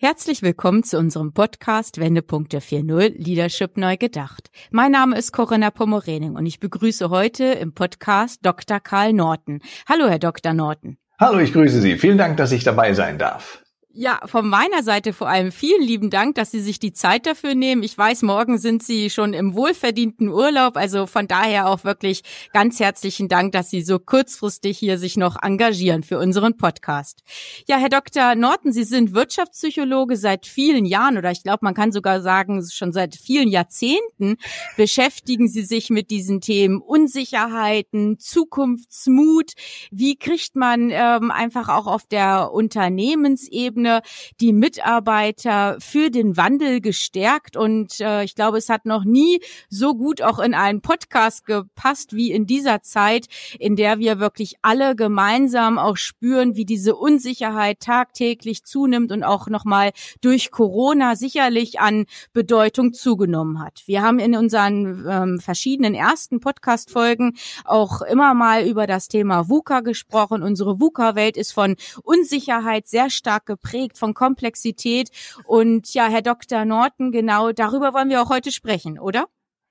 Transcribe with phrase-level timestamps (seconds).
[0.00, 4.48] Herzlich willkommen zu unserem Podcast Wendepunkte 4.0 Leadership neu gedacht.
[4.70, 8.78] Mein Name ist Corinna Pomorening und ich begrüße heute im Podcast Dr.
[8.78, 9.60] Karl Norton.
[9.88, 10.54] Hallo, Herr Dr.
[10.54, 10.98] Norton.
[11.18, 11.96] Hallo, ich grüße Sie.
[11.96, 13.64] Vielen Dank, dass ich dabei sein darf.
[14.00, 17.56] Ja, von meiner Seite vor allem vielen lieben Dank, dass Sie sich die Zeit dafür
[17.56, 17.82] nehmen.
[17.82, 22.78] Ich weiß, morgen sind Sie schon im wohlverdienten Urlaub, also von daher auch wirklich ganz
[22.78, 27.24] herzlichen Dank, dass Sie so kurzfristig hier sich noch engagieren für unseren Podcast.
[27.66, 28.36] Ja, Herr Dr.
[28.36, 32.92] Norton, Sie sind Wirtschaftspsychologe seit vielen Jahren oder ich glaube, man kann sogar sagen, schon
[32.92, 34.36] seit vielen Jahrzehnten
[34.76, 39.54] beschäftigen Sie sich mit diesen Themen Unsicherheiten, Zukunftsmut.
[39.90, 44.02] Wie kriegt man ähm, einfach auch auf der Unternehmensebene Ebene
[44.40, 47.56] die Mitarbeiter für den Wandel gestärkt.
[47.56, 52.14] Und äh, ich glaube, es hat noch nie so gut auch in einen Podcast gepasst
[52.14, 53.26] wie in dieser Zeit,
[53.58, 59.48] in der wir wirklich alle gemeinsam auch spüren, wie diese Unsicherheit tagtäglich zunimmt und auch
[59.48, 63.82] nochmal durch Corona sicherlich an Bedeutung zugenommen hat.
[63.86, 69.80] Wir haben in unseren ähm, verschiedenen ersten Podcast-Folgen auch immer mal über das Thema VUCA
[69.80, 70.42] gesprochen.
[70.42, 75.10] Unsere VUCA-Welt ist von Unsicherheit sehr stark geprägt geprägt von Komplexität.
[75.44, 76.64] Und ja, Herr Dr.
[76.64, 79.26] Norton, genau darüber wollen wir auch heute sprechen, oder?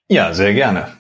[0.10, 0.98] Ja, sehr gerne.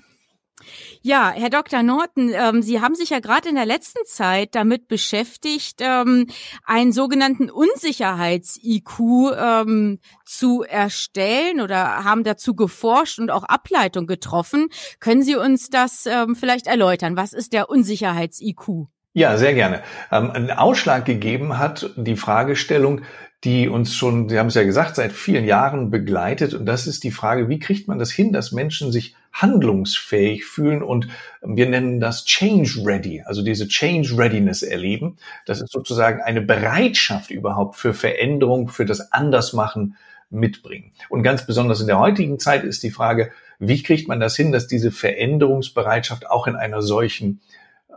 [1.03, 1.83] Ja, Herr Dr.
[1.83, 6.27] Norton, ähm, Sie haben sich ja gerade in der letzten Zeit damit beschäftigt, ähm,
[6.65, 8.99] einen sogenannten Unsicherheits-IQ
[9.37, 14.67] ähm, zu erstellen oder haben dazu geforscht und auch Ableitung getroffen.
[14.99, 17.15] Können Sie uns das ähm, vielleicht erläutern?
[17.15, 18.87] Was ist der Unsicherheits-IQ?
[19.17, 19.81] Ja, sehr gerne.
[20.11, 23.01] Ähm, einen Ausschlag gegeben hat die Fragestellung,
[23.43, 26.53] die uns schon, Sie haben es ja gesagt, seit vielen Jahren begleitet.
[26.53, 30.83] Und das ist die Frage, wie kriegt man das hin, dass Menschen sich handlungsfähig fühlen
[30.83, 31.07] und
[31.41, 35.17] wir nennen das Change Ready, also diese Change Readiness erleben.
[35.47, 39.97] Das ist sozusagen eine Bereitschaft überhaupt für Veränderung, für das Andersmachen
[40.29, 40.91] mitbringen.
[41.09, 44.51] Und ganz besonders in der heutigen Zeit ist die Frage, wie kriegt man das hin,
[44.51, 47.41] dass diese Veränderungsbereitschaft auch in einer solchen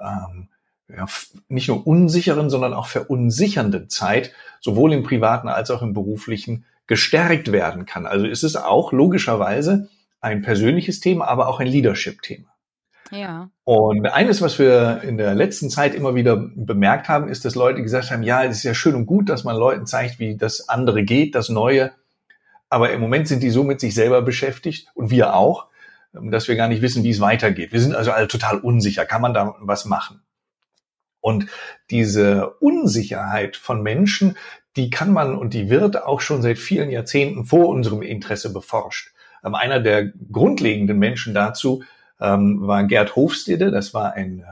[0.00, 0.48] ähm,
[0.96, 1.06] ja,
[1.48, 7.52] nicht nur unsicheren, sondern auch verunsichernden Zeit, sowohl im privaten als auch im beruflichen, gestärkt
[7.52, 8.06] werden kann.
[8.06, 9.88] Also ist es auch logischerweise
[10.20, 12.48] ein persönliches Thema, aber auch ein Leadership-Thema.
[13.10, 13.50] Ja.
[13.64, 17.82] Und eines, was wir in der letzten Zeit immer wieder bemerkt haben, ist, dass Leute
[17.82, 20.68] gesagt haben, ja, es ist ja schön und gut, dass man Leuten zeigt, wie das
[20.68, 21.92] andere geht, das Neue.
[22.68, 25.66] Aber im Moment sind die so mit sich selber beschäftigt und wir auch,
[26.12, 27.72] dass wir gar nicht wissen, wie es weitergeht.
[27.72, 29.06] Wir sind also alle total unsicher.
[29.06, 30.22] Kann man da was machen?
[31.20, 31.46] Und
[31.90, 34.36] diese Unsicherheit von Menschen,
[34.76, 39.12] die kann man und die wird auch schon seit vielen Jahrzehnten vor unserem Interesse beforscht.
[39.44, 41.82] Ähm, einer der grundlegenden Menschen dazu
[42.20, 44.44] ähm, war Gerd Hofstede, das war ein äh,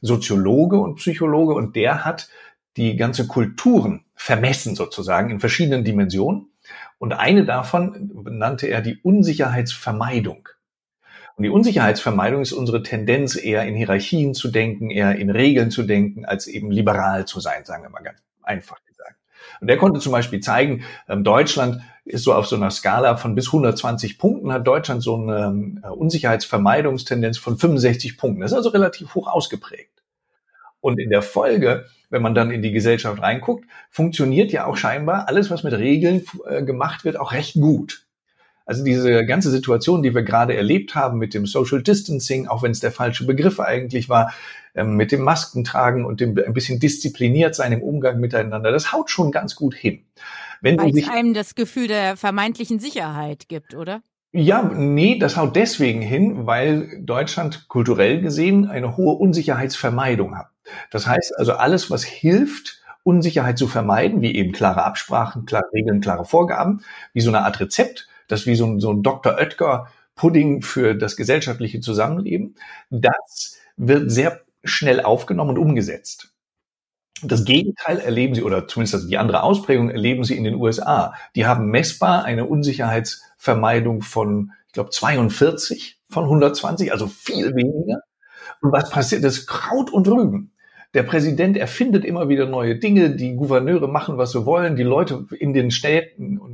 [0.00, 2.28] Soziologe und Psychologe und der hat
[2.76, 6.50] die ganze Kulturen vermessen sozusagen in verschiedenen Dimensionen.
[6.98, 10.48] Und eine davon nannte er die Unsicherheitsvermeidung.
[11.36, 15.82] Und die Unsicherheitsvermeidung ist unsere Tendenz, eher in Hierarchien zu denken, eher in Regeln zu
[15.82, 19.16] denken, als eben liberal zu sein, sagen wir mal ganz einfach gesagt.
[19.60, 23.34] Und er konnte zum Beispiel zeigen, ähm, Deutschland ist so auf so einer Skala von
[23.34, 28.42] bis 120 Punkten, hat Deutschland so eine ähm, Unsicherheitsvermeidungstendenz von 65 Punkten.
[28.42, 30.02] Das ist also relativ hoch ausgeprägt.
[30.80, 35.28] Und in der Folge, wenn man dann in die Gesellschaft reinguckt, funktioniert ja auch scheinbar
[35.28, 38.03] alles, was mit Regeln äh, gemacht wird, auch recht gut.
[38.66, 42.70] Also diese ganze Situation, die wir gerade erlebt haben mit dem Social Distancing, auch wenn
[42.70, 44.32] es der falsche Begriff eigentlich war,
[44.74, 49.10] ähm, mit dem Maskentragen und dem ein bisschen diszipliniert sein im Umgang miteinander, das haut
[49.10, 50.04] schon ganz gut hin.
[50.60, 54.02] Wenn Weil es einem das Gefühl der vermeintlichen Sicherheit gibt, oder?
[54.32, 60.48] Ja, nee, das haut deswegen hin, weil Deutschland kulturell gesehen eine hohe Unsicherheitsvermeidung hat.
[60.90, 66.00] Das heißt also alles, was hilft, Unsicherheit zu vermeiden, wie eben klare Absprachen, klare Regeln,
[66.00, 66.82] klare Vorgaben,
[67.12, 69.36] wie so eine Art Rezept, das ist wie so ein, so ein Dr.
[69.38, 69.86] Oetker
[70.16, 72.56] Pudding für das gesellschaftliche Zusammenleben.
[72.90, 76.32] Das wird sehr schnell aufgenommen und umgesetzt.
[77.22, 81.14] Das Gegenteil erleben Sie, oder zumindest die andere Ausprägung erleben Sie in den USA.
[81.36, 88.00] Die haben messbar eine Unsicherheitsvermeidung von, ich glaube, 42 von 120, also viel weniger.
[88.60, 89.22] Und was passiert?
[89.22, 90.52] Das Kraut und Rüben.
[90.92, 95.26] Der Präsident erfindet immer wieder neue Dinge, die Gouverneure machen, was sie wollen, die Leute
[95.38, 96.53] in den Städten und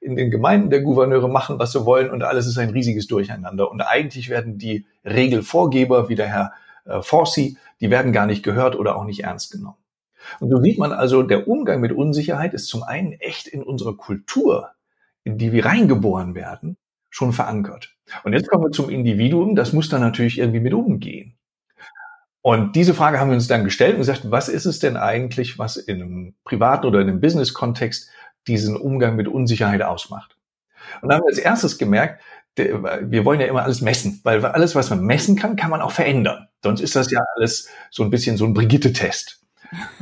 [0.00, 3.70] in den Gemeinden der Gouverneure machen, was sie wollen und alles ist ein riesiges Durcheinander.
[3.70, 6.52] Und eigentlich werden die Regelvorgeber, wie der Herr
[6.86, 9.76] äh, Forsey, die werden gar nicht gehört oder auch nicht ernst genommen.
[10.38, 13.96] Und so sieht man also, der Umgang mit Unsicherheit ist zum einen echt in unserer
[13.96, 14.70] Kultur,
[15.24, 16.76] in die wir reingeboren werden,
[17.10, 17.96] schon verankert.
[18.24, 21.36] Und jetzt kommen wir zum Individuum, das muss dann natürlich irgendwie mit umgehen.
[22.42, 25.58] Und diese Frage haben wir uns dann gestellt und gesagt, was ist es denn eigentlich,
[25.58, 28.10] was in einem privaten oder in einem Business-Kontext
[28.46, 30.36] diesen Umgang mit Unsicherheit ausmacht?
[31.02, 32.22] Und dann haben wir als erstes gemerkt,
[32.56, 35.92] wir wollen ja immer alles messen, weil alles, was man messen kann, kann man auch
[35.92, 36.48] verändern.
[36.62, 39.40] Sonst ist das ja alles so ein bisschen so ein Brigitte-Test.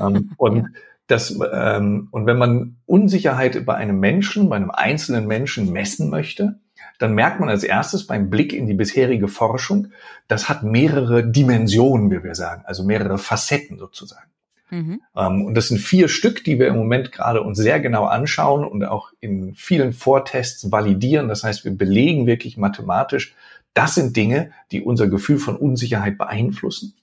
[0.00, 0.68] Ähm, und
[1.06, 6.58] das, ähm, und wenn man Unsicherheit bei einem Menschen, bei einem einzelnen Menschen messen möchte,
[6.98, 9.88] dann merkt man als erstes beim Blick in die bisherige Forschung,
[10.26, 14.28] das hat mehrere Dimensionen, wie wir sagen, also mehrere Facetten sozusagen.
[14.70, 15.00] Mhm.
[15.16, 18.64] Ähm, und das sind vier Stück, die wir im Moment gerade uns sehr genau anschauen
[18.64, 21.28] und auch in vielen Vortests validieren.
[21.28, 23.34] Das heißt, wir belegen wirklich mathematisch,
[23.74, 26.94] das sind Dinge, die unser Gefühl von Unsicherheit beeinflussen.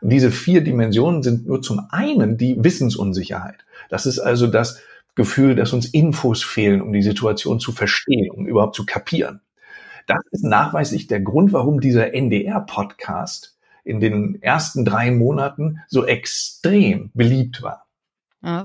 [0.00, 3.64] Und diese vier Dimensionen sind nur zum einen die Wissensunsicherheit.
[3.88, 4.80] Das ist also das
[5.14, 9.40] Gefühl, dass uns Infos fehlen, um die Situation zu verstehen, um überhaupt zu kapieren.
[10.06, 13.57] Das ist nachweislich der Grund, warum dieser NDR-Podcast
[13.88, 17.86] in den ersten drei Monaten so extrem beliebt war.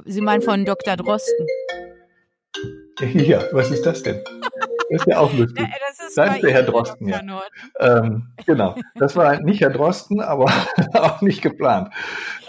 [0.06, 0.98] Sie meinen von Dr.
[0.98, 1.48] Drosten.
[3.14, 4.22] Ja, was ist das denn?
[4.94, 5.68] Das ist ja auch lustig.
[6.16, 7.22] Ja, der Herr Drosten, ja.
[7.80, 8.76] Ähm, genau.
[8.96, 10.46] Das war nicht Herr Drosten, aber
[10.94, 11.92] auch nicht geplant.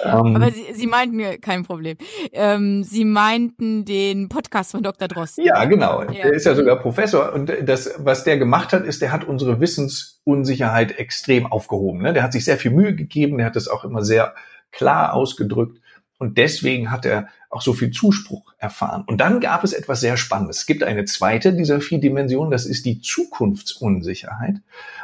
[0.05, 1.97] Ähm, aber Sie, Sie meinten kein Problem.
[2.33, 5.09] Ähm, Sie meinten den Podcast von Dr.
[5.09, 5.45] Drosten.
[5.45, 6.03] Ja, genau.
[6.03, 6.11] Ja.
[6.11, 7.33] Der ist ja sogar Professor.
[7.33, 12.03] Und das, was der gemacht hat, ist, der hat unsere Wissensunsicherheit extrem aufgehoben.
[12.03, 12.13] Ne?
[12.13, 13.39] Der hat sich sehr viel Mühe gegeben.
[13.39, 14.35] Der hat das auch immer sehr
[14.71, 15.81] klar ausgedrückt.
[16.19, 19.05] Und deswegen hat er auch so viel Zuspruch erfahren.
[19.07, 20.59] Und dann gab es etwas sehr Spannendes.
[20.59, 24.57] Es gibt eine zweite dieser vier Dimensionen, das ist die Zukunftsunsicherheit.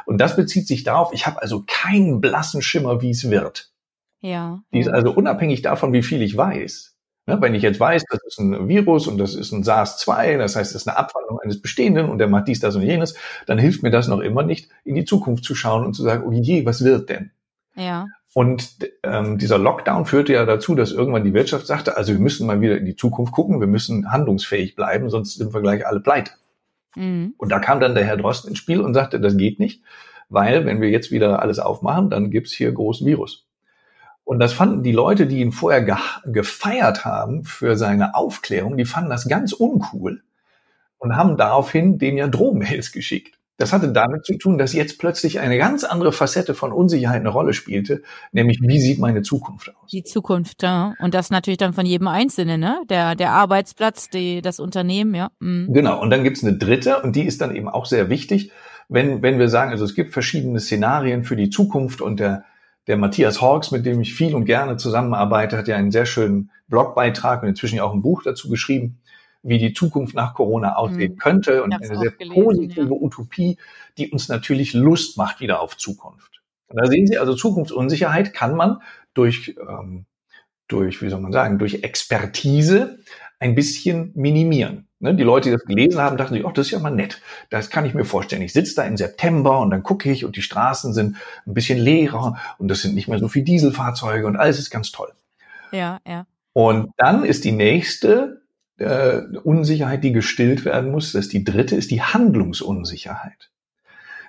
[0.05, 3.71] Und das bezieht sich darauf, ich habe also keinen blassen Schimmer, wie es wird.
[4.19, 4.61] Ja.
[4.73, 6.95] Die ist also unabhängig davon, wie viel ich weiß.
[7.27, 10.55] Ne, wenn ich jetzt weiß, das ist ein Virus und das ist ein SARS-2, das
[10.55, 13.15] heißt, das ist eine Abwandlung eines Bestehenden und der macht dies, das und jenes,
[13.45, 16.23] dann hilft mir das noch immer nicht, in die Zukunft zu schauen und zu sagen,
[16.25, 17.31] oh je, was wird denn?
[17.75, 18.07] Ja.
[18.33, 22.47] Und ähm, dieser Lockdown führte ja dazu, dass irgendwann die Wirtschaft sagte, also wir müssen
[22.47, 25.99] mal wieder in die Zukunft gucken, wir müssen handlungsfähig bleiben, sonst sind wir gleich alle
[25.99, 26.31] pleite.
[26.95, 27.33] Mhm.
[27.37, 29.83] Und da kam dann der Herr Drosten ins Spiel und sagte, das geht nicht,
[30.29, 33.47] weil wenn wir jetzt wieder alles aufmachen, dann gibt's hier großen Virus.
[34.23, 35.95] Und das fanden die Leute, die ihn vorher ge
[36.25, 40.23] gefeiert haben für seine Aufklärung, die fanden das ganz uncool
[40.99, 43.37] und haben daraufhin dem ja Drohmails geschickt.
[43.61, 47.29] Das hatte damit zu tun, dass jetzt plötzlich eine ganz andere Facette von Unsicherheit eine
[47.29, 49.91] Rolle spielte, nämlich wie sieht meine Zukunft aus?
[49.91, 50.95] Die Zukunft, ja.
[50.99, 52.81] Und das natürlich dann von jedem Einzelnen, ne?
[52.89, 55.29] Der, der Arbeitsplatz, die, das Unternehmen, ja.
[55.39, 55.71] Mhm.
[55.73, 56.01] Genau.
[56.01, 58.51] Und dann gibt's eine dritte und die ist dann eben auch sehr wichtig,
[58.89, 62.45] wenn, wenn wir sagen, also es gibt verschiedene Szenarien für die Zukunft und der,
[62.87, 66.49] der Matthias Hawks, mit dem ich viel und gerne zusammenarbeite, hat ja einen sehr schönen
[66.67, 68.97] Blogbeitrag und inzwischen auch ein Buch dazu geschrieben
[69.43, 71.17] wie die Zukunft nach Corona aussehen mhm.
[71.17, 72.91] könnte und eine sehr gelesen, positive ja.
[72.91, 73.57] Utopie,
[73.97, 76.41] die uns natürlich Lust macht wieder auf Zukunft.
[76.67, 78.81] Und da sehen Sie also Zukunftsunsicherheit kann man
[79.13, 80.05] durch ähm,
[80.67, 82.99] durch wie soll man sagen durch Expertise
[83.39, 84.87] ein bisschen minimieren.
[84.99, 87.21] Ne, die Leute, die das gelesen haben, dachten sich, oh, das ist ja mal nett.
[87.49, 88.43] Das kann ich mir vorstellen.
[88.43, 91.17] Ich sitze da im September und dann gucke ich und die Straßen sind
[91.47, 94.91] ein bisschen leerer und das sind nicht mehr so viele Dieselfahrzeuge und alles ist ganz
[94.91, 95.11] toll.
[95.71, 96.27] Ja, ja.
[96.53, 98.40] Und dann ist die nächste
[98.77, 101.13] äh, Unsicherheit, die gestillt werden muss.
[101.13, 103.51] Das ist die dritte, ist die Handlungsunsicherheit.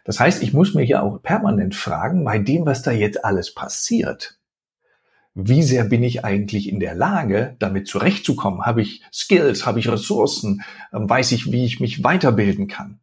[0.05, 3.55] Das heißt, ich muss mir hier auch permanent fragen, bei dem, was da jetzt alles
[3.55, 4.39] passiert,
[5.35, 8.63] wie sehr bin ich eigentlich in der Lage, damit zurechtzukommen?
[8.67, 13.01] Habe ich Skills, habe ich Ressourcen, ähm, weiß ich, wie ich mich weiterbilden kann?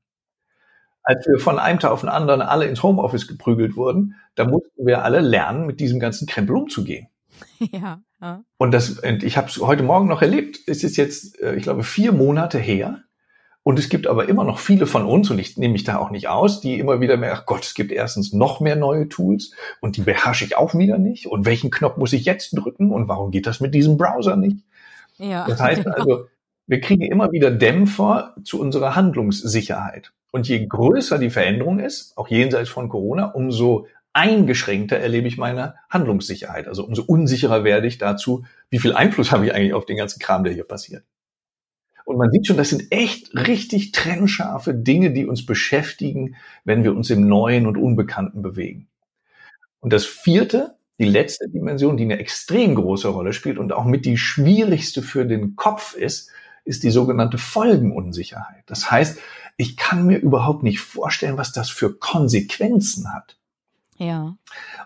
[1.02, 4.86] Als wir von einem Tag auf den anderen alle ins Homeoffice geprügelt wurden, da mussten
[4.86, 7.08] wir alle lernen, mit diesem ganzen Krempel umzugehen.
[7.72, 8.02] Ja.
[8.22, 8.44] ja.
[8.58, 10.60] Und das, und ich habe es heute Morgen noch erlebt.
[10.68, 13.04] Es ist jetzt, äh, ich glaube, vier Monate her.
[13.64, 16.10] Und es gibt aber immer noch viele von uns, und ich nehme mich da auch
[16.10, 19.52] nicht aus, die immer wieder mehr, ach Gott, es gibt erstens noch mehr neue Tools
[19.82, 21.28] und die beherrsche ich auch wieder nicht.
[21.28, 24.64] Und welchen Knopf muss ich jetzt drücken und warum geht das mit diesem Browser nicht?
[25.18, 25.96] Ja, das heißt genau.
[25.98, 26.26] also,
[26.68, 30.14] wir kriegen immer wieder Dämpfer zu unserer Handlungssicherheit.
[30.32, 33.88] Und je größer die Veränderung ist, auch jenseits von Corona, umso
[34.20, 36.68] eingeschränkter erlebe ich meine Handlungssicherheit.
[36.68, 40.20] Also umso unsicherer werde ich dazu, wie viel Einfluss habe ich eigentlich auf den ganzen
[40.20, 41.06] Kram, der hier passiert.
[42.04, 46.36] Und man sieht schon, das sind echt richtig trennscharfe Dinge, die uns beschäftigen,
[46.66, 48.90] wenn wir uns im Neuen und Unbekannten bewegen.
[49.80, 54.06] Und das vierte, die letzte Dimension, die eine extrem große Rolle spielt und auch mit
[54.06, 56.30] die schwierigste für den Kopf ist,
[56.66, 58.64] ist die sogenannte Folgenunsicherheit.
[58.66, 59.18] Das heißt,
[59.56, 63.39] ich kann mir überhaupt nicht vorstellen, was das für Konsequenzen hat.
[64.00, 64.38] Ja.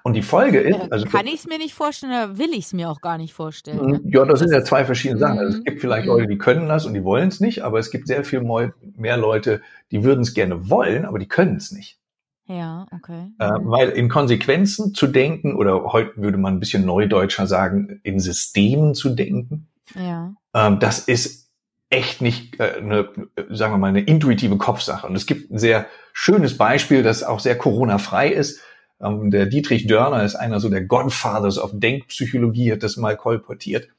[0.01, 2.73] Und die Folge ist, also kann ich es mir nicht vorstellen oder will ich es
[2.73, 3.85] mir auch gar nicht vorstellen?
[3.85, 4.01] Ne?
[4.05, 5.37] Ja, das sind ja zwei verschiedene Sachen.
[5.37, 7.91] Also es gibt vielleicht Leute, die können das und die wollen es nicht, aber es
[7.91, 11.99] gibt sehr viel mehr Leute, die würden es gerne wollen, aber die können es nicht.
[12.47, 13.31] Ja, okay.
[13.37, 18.19] Äh, weil in Konsequenzen zu denken, oder heute würde man ein bisschen neudeutscher sagen, in
[18.19, 20.33] Systemen zu denken, ja.
[20.55, 21.51] ähm, das ist
[21.89, 23.09] echt nicht äh, eine,
[23.49, 25.07] sagen wir mal, eine intuitive Kopfsache.
[25.07, 28.59] Und es gibt ein sehr schönes Beispiel, das auch sehr Corona-frei ist.
[29.03, 33.89] Ähm, der Dietrich Dörner ist einer so der Godfathers of Denkpsychologie, hat das mal kolportiert.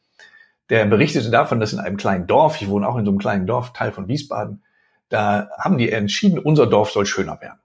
[0.70, 3.46] Der berichtete davon, dass in einem kleinen Dorf, ich wohne auch in so einem kleinen
[3.46, 4.62] Dorf, Teil von Wiesbaden,
[5.10, 7.58] da haben die entschieden, unser Dorf soll schöner werden.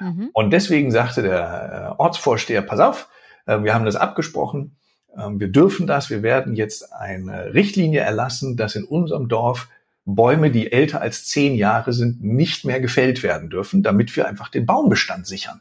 [0.00, 0.30] Mhm.
[0.32, 3.08] Und deswegen sagte der äh, Ortsvorsteher, pass auf,
[3.46, 4.76] äh, wir haben das abgesprochen,
[5.16, 9.68] ähm, wir dürfen das, wir werden jetzt eine Richtlinie erlassen, dass in unserem Dorf
[10.04, 14.48] Bäume, die älter als zehn Jahre sind, nicht mehr gefällt werden dürfen, damit wir einfach
[14.48, 15.60] den Baumbestand sichern.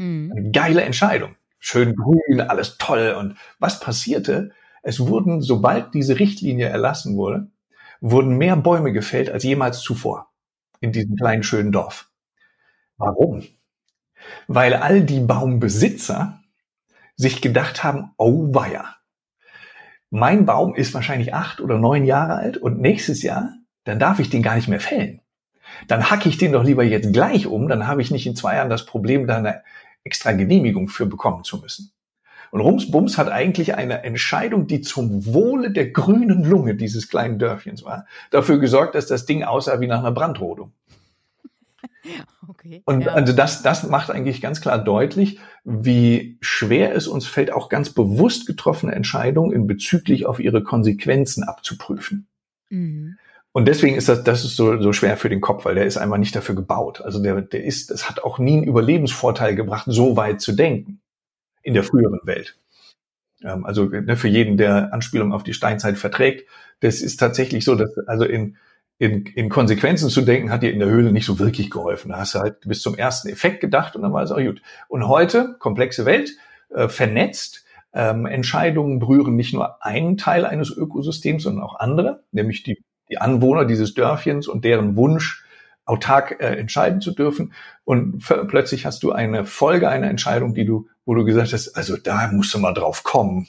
[0.00, 0.32] Mhm.
[0.34, 1.36] Eine geile Entscheidung.
[1.58, 3.14] Schön grün, alles toll.
[3.18, 4.50] Und was passierte?
[4.82, 7.48] Es wurden, sobald diese Richtlinie erlassen wurde,
[8.00, 10.30] wurden mehr Bäume gefällt als jemals zuvor
[10.80, 12.10] in diesem kleinen schönen Dorf.
[12.96, 13.44] Warum?
[14.48, 16.40] Weil all die Baumbesitzer
[17.16, 18.96] sich gedacht haben, oh weia,
[20.08, 23.52] mein Baum ist wahrscheinlich acht oder neun Jahre alt und nächstes Jahr,
[23.84, 25.20] dann darf ich den gar nicht mehr fällen.
[25.86, 28.56] Dann hacke ich den doch lieber jetzt gleich um, dann habe ich nicht in zwei
[28.56, 29.62] Jahren das Problem, da eine
[30.04, 31.92] extra Genehmigung für bekommen zu müssen.
[32.50, 37.84] Und Rumsbums hat eigentlich eine Entscheidung, die zum Wohle der grünen Lunge dieses kleinen Dörfchens
[37.84, 40.72] war, dafür gesorgt, dass das Ding aussah wie nach einer Brandrodung.
[42.48, 43.12] Okay, und ja.
[43.12, 47.90] also das, das macht eigentlich ganz klar deutlich, wie schwer es uns fällt, auch ganz
[47.90, 52.26] bewusst getroffene Entscheidungen in bezüglich auf ihre Konsequenzen abzuprüfen.
[52.70, 53.18] Mhm.
[53.52, 55.96] Und deswegen ist das, das ist so, so schwer für den Kopf, weil der ist
[55.96, 57.00] einfach nicht dafür gebaut.
[57.00, 61.00] Also der, der ist, das hat auch nie einen Überlebensvorteil gebracht, so weit zu denken
[61.62, 62.56] in der früheren Welt.
[63.42, 66.48] Ähm, also ne, für jeden, der Anspielung auf die Steinzeit verträgt,
[66.80, 68.56] das ist tatsächlich so, dass also in
[69.00, 72.10] in, in Konsequenzen zu denken, hat dir in der Höhle nicht so wirklich geholfen.
[72.10, 74.60] Da hast du halt bis zum ersten Effekt gedacht und dann war es auch gut.
[74.88, 76.36] Und heute, komplexe Welt,
[76.68, 77.64] äh, vernetzt,
[77.94, 83.18] ähm, Entscheidungen berühren nicht nur einen Teil eines Ökosystems, sondern auch andere, nämlich die, die
[83.18, 85.44] Anwohner dieses Dörfchens und deren Wunsch,
[85.84, 87.52] autark äh, entscheiden zu dürfen.
[87.84, 91.96] Und plötzlich hast du eine Folge einer Entscheidung, die du, wo du gesagt hast, also
[91.96, 93.48] da musst du mal drauf kommen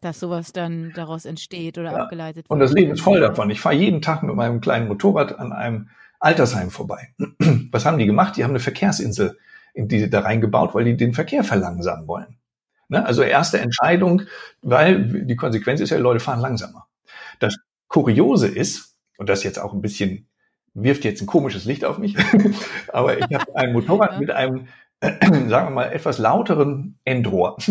[0.00, 2.02] dass sowas dann daraus entsteht oder ja.
[2.02, 2.50] abgeleitet wird.
[2.50, 3.50] Und das Leben ist voll davon.
[3.50, 5.88] Ich fahre jeden Tag mit meinem kleinen Motorrad an einem
[6.20, 7.14] Altersheim vorbei.
[7.70, 8.36] Was haben die gemacht?
[8.36, 9.38] Die haben eine Verkehrsinsel
[9.72, 12.38] in die da reingebaut, weil die den Verkehr verlangsamen wollen.
[12.88, 13.04] Ne?
[13.04, 14.22] Also erste Entscheidung,
[14.62, 16.86] weil die Konsequenz ist ja, Leute fahren langsamer.
[17.40, 17.56] Das
[17.88, 20.28] Kuriose ist, und das jetzt auch ein bisschen
[20.74, 22.16] wirft jetzt ein komisches Licht auf mich,
[22.92, 24.68] aber ich habe ein Motorrad mit einem,
[25.00, 27.56] sagen wir mal, etwas lauteren Endrohr.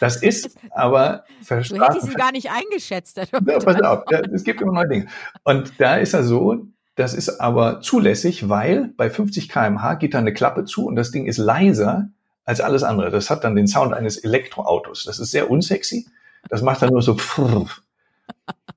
[0.00, 1.84] Das ist aber verstanden.
[1.84, 3.16] Du hättest ihn gar nicht eingeschätzt.
[3.16, 3.24] Ja,
[3.58, 5.06] pass auf, ja, es gibt immer neue Dinge.
[5.42, 10.18] Und da ist er so, das ist aber zulässig, weil bei 50 kmh geht da
[10.18, 12.10] eine Klappe zu und das Ding ist leiser
[12.44, 13.10] als alles andere.
[13.10, 15.04] Das hat dann den Sound eines Elektroautos.
[15.04, 16.06] Das ist sehr unsexy.
[16.48, 17.16] Das macht dann nur so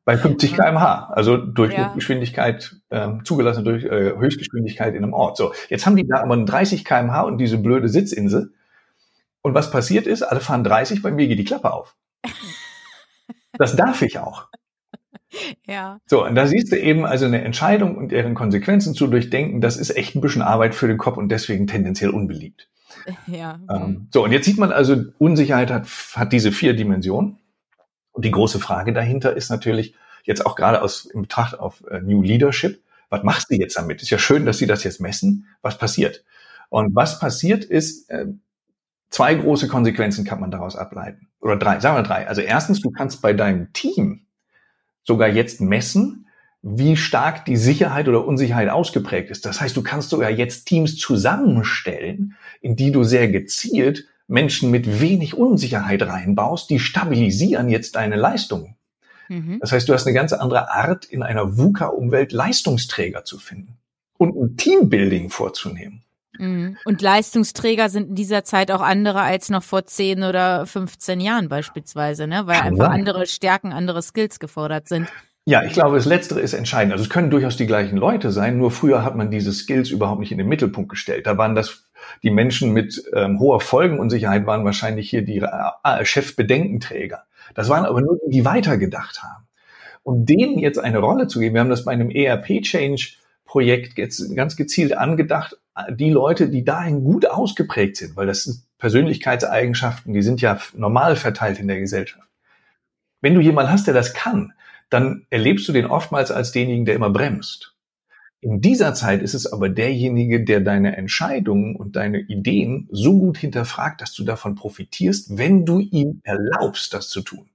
[0.04, 1.94] bei 50 kmh, also durch ja.
[1.94, 5.38] Geschwindigkeit äh, zugelassen durch äh, Höchstgeschwindigkeit in einem Ort.
[5.38, 8.54] So, jetzt haben die da aber einen 30 kmh und diese blöde Sitzinsel
[9.42, 11.96] und was passiert ist, alle fahren 30, bei mir geht die Klappe auf.
[13.54, 14.48] Das darf ich auch.
[15.66, 16.00] Ja.
[16.06, 19.78] So, und da siehst du eben also eine Entscheidung und deren Konsequenzen zu durchdenken, das
[19.78, 22.70] ist echt ein bisschen Arbeit für den Kopf und deswegen tendenziell unbeliebt.
[23.28, 23.60] Ja.
[23.70, 27.38] Ähm, so, und jetzt sieht man also, Unsicherheit hat, hat diese vier Dimensionen.
[28.12, 32.00] Und die große Frage dahinter ist natürlich, jetzt auch gerade aus in Betracht auf äh,
[32.02, 34.02] New Leadership, was machst du jetzt damit?
[34.02, 35.48] Ist ja schön, dass sie das jetzt messen.
[35.62, 36.24] Was passiert?
[36.70, 38.28] Und was passiert ist, äh,
[39.12, 41.28] Zwei große Konsequenzen kann man daraus ableiten.
[41.42, 42.28] Oder drei, sagen wir drei.
[42.28, 44.26] Also erstens, du kannst bei deinem Team
[45.04, 46.28] sogar jetzt messen,
[46.62, 49.46] wie stark die Sicherheit oder Unsicherheit ausgeprägt ist.
[49.46, 55.02] Das heißt, du kannst sogar jetzt Teams zusammenstellen, in die du sehr gezielt Menschen mit
[55.02, 58.76] wenig Unsicherheit reinbaust, die stabilisieren jetzt deine Leistungen.
[59.28, 59.60] Mhm.
[59.60, 63.78] Das heißt, du hast eine ganz andere Art, in einer VUCA-Umwelt Leistungsträger zu finden
[64.18, 66.04] und ein Teambuilding vorzunehmen.
[66.40, 66.78] Mhm.
[66.86, 71.50] Und Leistungsträger sind in dieser Zeit auch andere als noch vor 10 oder 15 Jahren
[71.50, 72.48] beispielsweise, ne?
[72.48, 75.08] weil einfach andere Stärken, andere Skills gefordert sind.
[75.44, 76.94] Ja, ich glaube, das Letztere ist entscheidend.
[76.94, 80.20] Also es können durchaus die gleichen Leute sein, nur früher hat man diese Skills überhaupt
[80.20, 81.26] nicht in den Mittelpunkt gestellt.
[81.26, 81.91] Da waren das
[82.24, 87.24] die Menschen mit ähm, hoher Folgenunsicherheit waren wahrscheinlich hier die äh, Chefbedenkenträger.
[87.54, 89.48] Das waren aber nur die, die weitergedacht haben.
[90.04, 93.14] Und denen jetzt eine Rolle zu geben, wir haben das bei einem ERP-Change
[93.46, 95.58] Projekt jetzt ganz gezielt angedacht,
[95.90, 101.16] die Leute, die dahin gut ausgeprägt sind, weil das sind Persönlichkeitseigenschaften, die sind ja normal
[101.16, 102.28] verteilt in der Gesellschaft.
[103.22, 104.54] Wenn du jemanden hast, der das kann,
[104.90, 107.76] dann erlebst du den oftmals als denjenigen, der immer bremst.
[108.42, 113.38] In dieser Zeit ist es aber derjenige, der deine Entscheidungen und deine Ideen so gut
[113.38, 117.52] hinterfragt, dass du davon profitierst, wenn du ihm erlaubst, das zu tun.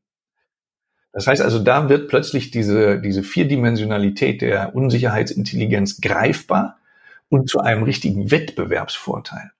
[1.12, 6.78] Das heißt also, da wird plötzlich diese, diese Vierdimensionalität der Unsicherheitsintelligenz greifbar
[7.31, 9.50] und zu einem richtigen Wettbewerbsvorteil.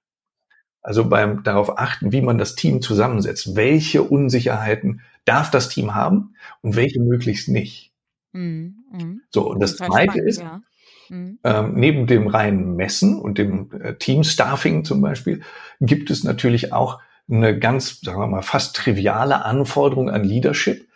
[0.83, 3.57] Also beim darauf achten, wie man das Team zusammensetzt.
[3.57, 7.91] Welche Unsicherheiten darf das Team haben und welche möglichst nicht.
[8.33, 8.85] Mhm.
[8.93, 9.23] mhm.
[9.31, 10.63] So, und das, das Zweite spannend, ist, ja.
[11.09, 11.39] Mhm.
[11.45, 15.43] ähm, neben dem reinen Messen und dem äh, Teamstaffing zum Beispiel,
[15.81, 20.89] gibt es natürlich auch eine ganz, sagen wir mal, fast triviale Anforderung an Leadership.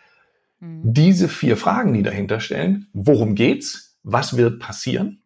[0.59, 0.93] Mhm.
[0.93, 3.97] Diese vier Fragen, die dahinter stellen, worum geht's?
[4.03, 5.23] Was wird passieren?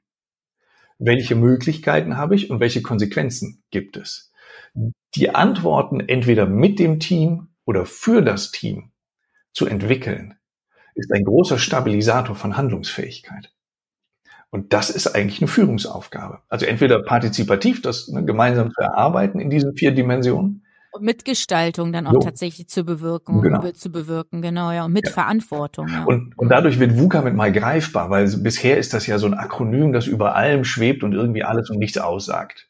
[0.98, 4.32] Welche Möglichkeiten habe ich und welche Konsequenzen gibt es?
[5.16, 8.92] Die Antworten entweder mit dem Team oder für das Team
[9.54, 10.36] zu entwickeln,
[10.96, 13.52] ist ein großer Stabilisator von Handlungsfähigkeit.
[14.50, 16.40] Und das ist eigentlich eine Führungsaufgabe.
[16.50, 20.64] Also entweder partizipativ, das ne, gemeinsam zu erarbeiten in diesen vier Dimensionen.
[20.92, 22.20] Und Mitgestaltung dann auch so.
[22.20, 23.70] tatsächlich zu bewirken, genau.
[23.72, 25.12] zu bewirken, genau, ja, und mit ja.
[25.12, 25.90] Verantwortung.
[25.90, 26.06] Ja.
[26.06, 29.34] Und, und dadurch wird VUCA mit mal greifbar, weil bisher ist das ja so ein
[29.34, 32.70] Akronym, das über allem schwebt und irgendwie alles und nichts aussagt.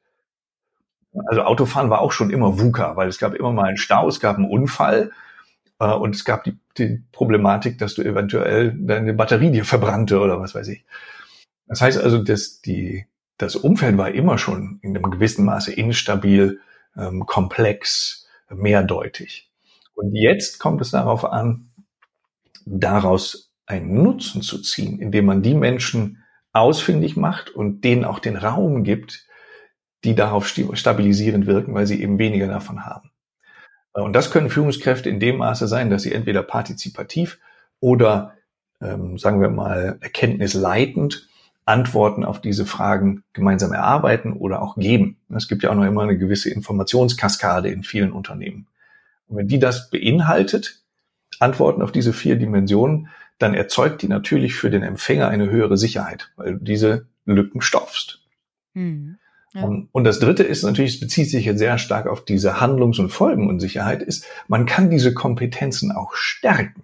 [1.27, 4.19] Also Autofahren war auch schon immer VUCA, weil es gab immer mal einen Stau, es
[4.19, 5.11] gab einen Unfall
[5.79, 10.39] äh, und es gab die, die Problematik, dass du eventuell deine Batterie dir verbrannte oder
[10.39, 10.83] was weiß ich.
[11.67, 13.05] Das heißt also, dass die,
[13.37, 16.59] das Umfeld war immer schon in einem gewissen Maße instabil,
[16.95, 19.49] ähm, komplex, mehrdeutig.
[19.95, 21.69] Und jetzt kommt es darauf an,
[22.65, 28.37] daraus einen Nutzen zu ziehen, indem man die Menschen ausfindig macht und denen auch den
[28.37, 29.25] Raum gibt,
[30.03, 33.11] die darauf stabilisierend wirken, weil sie eben weniger davon haben.
[33.93, 37.39] Und das können Führungskräfte in dem Maße sein, dass sie entweder partizipativ
[37.79, 38.33] oder,
[38.81, 41.27] ähm, sagen wir mal, erkenntnisleitend
[41.65, 45.17] Antworten auf diese Fragen gemeinsam erarbeiten oder auch geben.
[45.35, 48.67] Es gibt ja auch noch immer eine gewisse Informationskaskade in vielen Unternehmen.
[49.27, 50.83] Und wenn die das beinhaltet,
[51.39, 56.31] Antworten auf diese vier Dimensionen, dann erzeugt die natürlich für den Empfänger eine höhere Sicherheit,
[56.37, 58.21] weil du diese Lücken stopfst.
[58.73, 59.17] Mhm.
[59.53, 59.63] Ja.
[59.63, 63.09] Und das Dritte ist natürlich, es bezieht sich jetzt sehr stark auf diese Handlungs- und
[63.09, 66.83] Folgenunsicherheit, ist, man kann diese Kompetenzen auch stärken.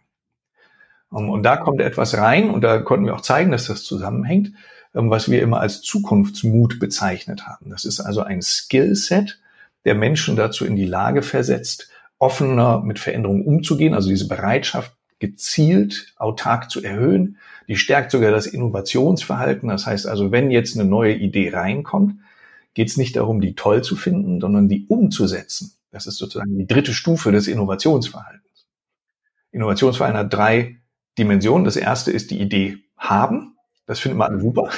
[1.12, 4.54] Und da kommt etwas rein, und da konnten wir auch zeigen, dass das zusammenhängt,
[4.96, 7.70] ähm, was wir immer als Zukunftsmut bezeichnet haben.
[7.70, 9.40] Das ist also ein Skillset,
[9.86, 16.14] der Menschen dazu in die Lage versetzt, offener mit Veränderungen umzugehen, also diese Bereitschaft gezielt
[16.18, 17.38] autark zu erhöhen.
[17.68, 19.70] Die stärkt sogar das Innovationsverhalten.
[19.70, 22.16] Das heißt also, wenn jetzt eine neue Idee reinkommt,
[22.74, 25.74] geht es nicht darum, die toll zu finden, sondern die umzusetzen.
[25.92, 28.68] Das ist sozusagen die dritte Stufe des Innovationsverhaltens.
[29.52, 30.81] Innovationsverhalten hat drei
[31.18, 31.66] Dimensionen.
[31.66, 33.56] Das erste ist die Idee haben.
[33.86, 34.70] Das findet man super.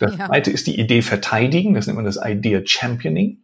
[0.00, 0.26] Das ja.
[0.26, 1.74] zweite ist die Idee verteidigen.
[1.74, 3.38] Das nennt man das Idea Championing.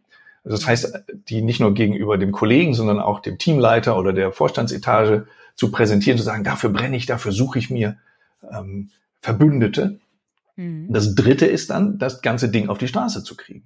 [0.45, 4.31] Also das heißt, die nicht nur gegenüber dem Kollegen, sondern auch dem Teamleiter oder der
[4.31, 7.97] Vorstandsetage zu präsentieren, zu sagen, dafür brenne ich, dafür suche ich mir
[8.49, 8.89] ähm,
[9.21, 9.99] Verbündete.
[10.55, 10.93] Mhm.
[10.93, 13.63] Das dritte ist dann, das ganze Ding auf die Straße zu kriegen.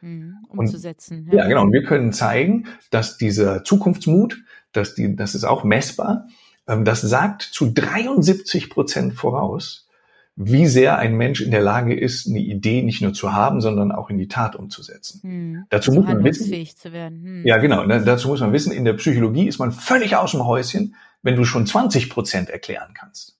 [0.00, 1.26] Mhm, umzusetzen.
[1.26, 1.40] Und, ja.
[1.40, 1.62] ja, genau.
[1.62, 4.38] Und wir können zeigen, dass dieser Zukunftsmut,
[4.72, 6.28] dass die, das ist auch messbar,
[6.66, 9.88] das sagt zu 73 Prozent voraus,
[10.36, 13.92] wie sehr ein Mensch in der Lage ist, eine Idee nicht nur zu haben, sondern
[13.92, 15.20] auch in die Tat umzusetzen.
[15.22, 17.22] Hm, dazu muss man wissen, zu werden.
[17.22, 17.46] Hm.
[17.46, 20.94] ja genau, dazu muss man wissen, in der Psychologie ist man völlig aus dem Häuschen,
[21.22, 23.36] wenn du schon 20 Prozent erklären kannst.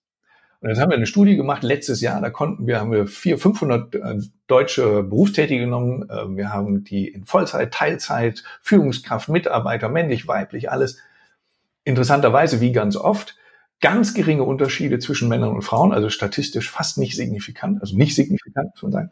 [0.61, 3.39] Und jetzt haben wir eine Studie gemacht letztes Jahr, da konnten wir, haben wir vier,
[3.39, 6.07] 500 äh, deutsche Berufstätige genommen.
[6.11, 10.99] Äh, wir haben die in Vollzeit, Teilzeit, Führungskraft, Mitarbeiter, männlich, weiblich, alles.
[11.91, 13.37] Interessanterweise, wie ganz oft,
[13.81, 18.71] ganz geringe Unterschiede zwischen Männern und Frauen, also statistisch fast nicht signifikant, also nicht signifikant,
[18.75, 19.11] muss man sagen.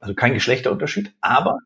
[0.00, 1.58] Also kein Geschlechterunterschied, aber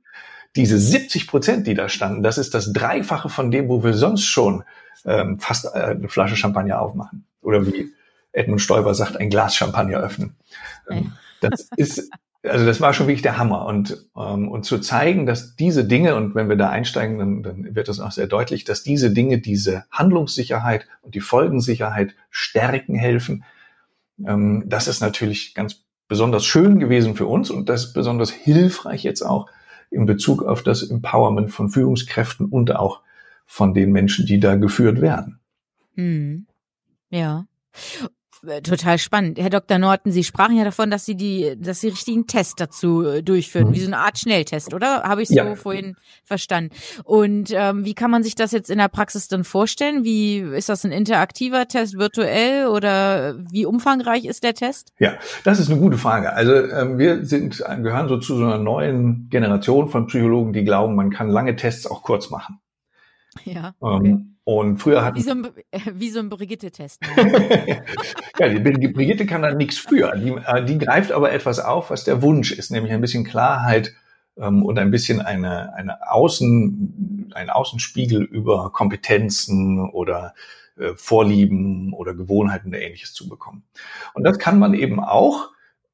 [0.57, 4.25] diese 70 Prozent, die da standen, das ist das Dreifache von dem, wo wir sonst
[4.25, 4.65] schon
[5.05, 7.25] ähm, fast äh, eine Flasche Champagner aufmachen.
[7.41, 7.93] Oder wie
[8.33, 10.35] Edmund Stoiber sagt, ein Glas Champagner öffnen.
[10.91, 12.11] Ähm, das ist,
[12.49, 13.67] also das war schon wirklich der Hammer.
[13.67, 17.75] Und, ähm, und zu zeigen, dass diese Dinge, und wenn wir da einsteigen, dann, dann
[17.75, 23.45] wird das auch sehr deutlich, dass diese Dinge diese Handlungssicherheit und die Folgensicherheit stärken helfen,
[24.27, 29.03] ähm, das ist natürlich ganz besonders schön gewesen für uns und das ist besonders hilfreich
[29.03, 29.49] jetzt auch
[29.91, 33.03] in Bezug auf das Empowerment von Führungskräften und auch
[33.47, 35.39] von den Menschen, die da geführt werden.
[35.95, 36.47] Hm.
[37.11, 37.47] Ja.
[38.47, 39.39] Äh, total spannend.
[39.39, 39.79] Herr Dr.
[39.79, 43.69] Norton, Sie sprachen ja davon, dass Sie die, dass Sie richtigen Test dazu äh, durchführen,
[43.69, 43.75] mhm.
[43.75, 45.03] wie so eine Art Schnelltest, oder?
[45.03, 45.55] Habe ich so ja.
[45.57, 46.71] vorhin verstanden.
[47.05, 50.05] Und ähm, wie kann man sich das jetzt in der Praxis dann vorstellen?
[50.05, 54.93] Wie ist das ein interaktiver Test, virtuell oder wie umfangreich ist der Test?
[54.99, 56.33] Ja, das ist eine gute Frage.
[56.33, 60.95] Also ähm, wir sind gehören so zu so einer neuen Generation von Psychologen, die glauben,
[60.95, 62.61] man kann lange Tests auch kurz machen.
[63.45, 63.75] Ja.
[63.83, 64.09] Ähm, okay.
[64.09, 65.47] Ähm, und früher hat wie so ein,
[65.93, 67.03] wie so ein Brigitte-Test.
[68.39, 70.17] ja, die, die, Brigitte kann da nichts für.
[70.17, 73.93] Die, äh, die greift aber etwas auf, was der Wunsch ist, nämlich ein bisschen Klarheit
[74.39, 80.35] ähm, und ein bisschen eine, eine Außen, ein Außenspiegel über Kompetenzen oder
[80.79, 83.65] äh, Vorlieben oder Gewohnheiten oder ähnliches zu bekommen.
[84.15, 85.51] Und das kann man eben auch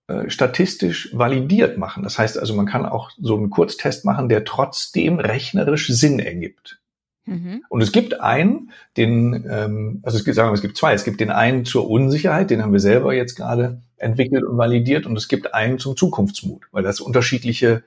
[0.06, 2.02] äh, statistisch validiert machen.
[2.02, 6.80] Das heißt also, man kann auch so einen Kurztest machen, der trotzdem rechnerisch Sinn ergibt.
[7.26, 7.64] Mhm.
[7.68, 10.92] Und es gibt einen, den, ähm, also es gibt, sagen wir, es gibt zwei.
[10.92, 15.06] Es gibt den einen zur Unsicherheit, den haben wir selber jetzt gerade entwickelt und validiert,
[15.06, 17.82] und es gibt einen zum Zukunftsmut, weil das unterschiedliche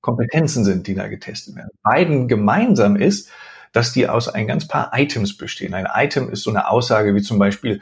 [0.00, 1.70] Kompetenzen sind, die da getestet werden.
[1.82, 3.30] Beiden gemeinsam ist,
[3.72, 5.74] dass die aus ein ganz paar Items bestehen.
[5.74, 7.80] Ein Item ist so eine Aussage wie zum Beispiel,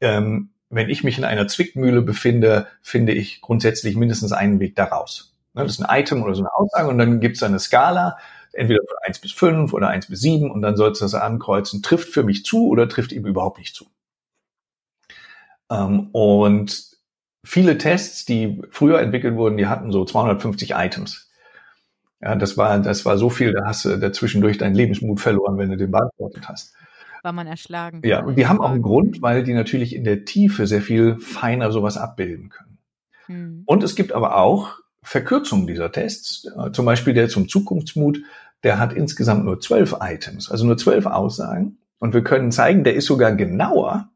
[0.00, 5.34] ähm, wenn ich mich in einer Zwickmühle befinde, finde ich grundsätzlich mindestens einen Weg daraus.
[5.54, 8.16] Ne, das ist ein Item oder so eine Aussage und dann gibt es eine Skala
[8.54, 11.82] entweder von eins bis fünf oder eins bis sieben und dann sollst du das ankreuzen,
[11.82, 13.86] trifft für mich zu oder trifft ihm überhaupt nicht zu.
[15.70, 16.90] Ähm, und
[17.44, 21.30] viele Tests, die früher entwickelt wurden, die hatten so 250 Items.
[22.20, 25.70] Ja, das war, das war so viel, da hast du dazwischendurch deinen Lebensmut verloren, wenn
[25.70, 26.74] du den beantwortet hast.
[27.22, 28.02] War man erschlagen.
[28.04, 31.18] Ja, und die haben auch einen Grund, weil die natürlich in der Tiefe sehr viel
[31.18, 32.78] feiner sowas abbilden können.
[33.26, 33.62] Hm.
[33.66, 38.20] Und es gibt aber auch Verkürzungen dieser Tests, äh, zum Beispiel der zum Zukunftsmut,
[38.64, 41.78] der hat insgesamt nur zwölf Items, also nur zwölf Aussagen.
[41.98, 44.10] Und wir können zeigen, der ist sogar genauer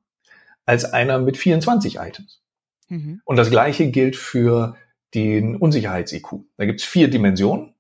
[0.67, 2.43] als einer mit 24 Items.
[2.89, 3.21] Mhm.
[3.25, 4.75] Und das Gleiche gilt für
[5.15, 6.41] den Unsicherheits-IQ.
[6.57, 7.75] Da gibt es vier Dimensionen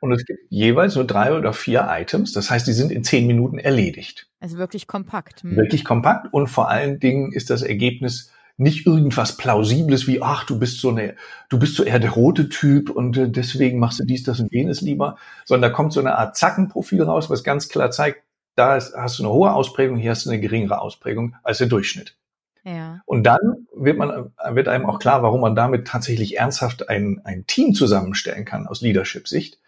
[0.00, 2.32] und es gibt jeweils nur drei oder vier Items.
[2.32, 4.28] Das heißt, die sind in zehn Minuten erledigt.
[4.40, 5.44] Also wirklich kompakt.
[5.44, 5.56] Mhm.
[5.56, 10.58] Wirklich kompakt und vor allen Dingen ist das Ergebnis nicht irgendwas Plausibles wie, ach, du
[10.58, 11.16] bist so eine,
[11.48, 14.52] du bist so eher der rote Typ und äh, deswegen machst du dies, das und
[14.52, 18.22] jenes lieber, sondern da kommt so eine Art Zackenprofil raus, was ganz klar zeigt,
[18.54, 22.16] da hast du eine hohe Ausprägung, hier hast du eine geringere Ausprägung als der Durchschnitt.
[22.62, 23.00] Ja.
[23.04, 27.46] Und dann wird man, wird einem auch klar, warum man damit tatsächlich ernsthaft ein, ein
[27.46, 29.58] Team zusammenstellen kann aus Leadership-Sicht,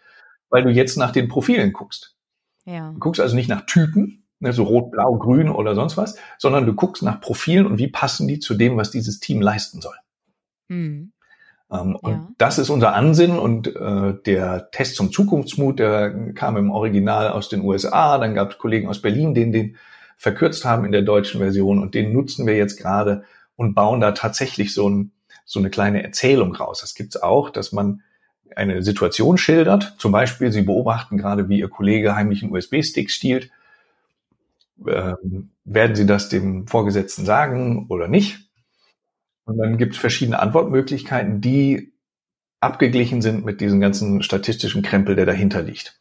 [0.49, 2.15] weil du jetzt nach den Profilen guckst.
[2.65, 2.91] Ja.
[2.93, 6.65] Du guckst also nicht nach Typen, ne, so rot, blau, grün oder sonst was, sondern
[6.65, 9.95] du guckst nach Profilen und wie passen die zu dem, was dieses Team leisten soll.
[10.67, 11.11] Mhm.
[11.71, 12.09] Ähm, ja.
[12.09, 17.29] Und das ist unser Ansinnen und äh, der Test zum Zukunftsmut, der kam im Original
[17.29, 19.77] aus den USA, dann gab es Kollegen aus Berlin, den den
[20.17, 23.23] verkürzt haben in der deutschen Version und den nutzen wir jetzt gerade
[23.55, 25.11] und bauen da tatsächlich so, ein,
[25.45, 26.79] so eine kleine Erzählung raus.
[26.81, 28.01] Das gibt's auch, dass man
[28.55, 29.95] eine Situation schildert.
[29.99, 33.51] Zum Beispiel, Sie beobachten gerade, wie Ihr Kollege heimlich einen USB-Stick stiehlt
[34.85, 38.49] ähm, werden Sie das dem Vorgesetzten sagen oder nicht?
[39.45, 41.93] Und dann gibt es verschiedene Antwortmöglichkeiten, die
[42.59, 45.99] abgeglichen sind mit diesem ganzen statistischen Krempel, der dahinter liegt.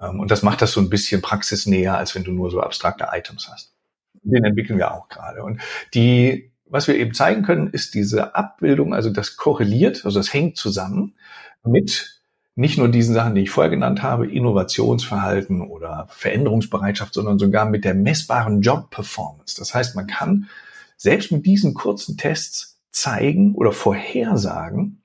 [0.00, 3.08] Ähm, und das macht das so ein bisschen praxisnäher, als wenn du nur so abstrakte
[3.12, 3.74] Items hast.
[4.22, 5.42] Den entwickeln wir auch gerade.
[5.42, 5.60] Und
[5.94, 10.56] die, was wir eben zeigen können, ist diese Abbildung, also das korreliert, also das hängt
[10.56, 11.16] zusammen
[11.64, 12.17] mit
[12.58, 17.84] nicht nur diesen Sachen, die ich vorher genannt habe, Innovationsverhalten oder Veränderungsbereitschaft, sondern sogar mit
[17.84, 19.54] der messbaren Job-Performance.
[19.56, 20.48] Das heißt, man kann
[20.96, 25.02] selbst mit diesen kurzen Tests zeigen oder vorhersagen,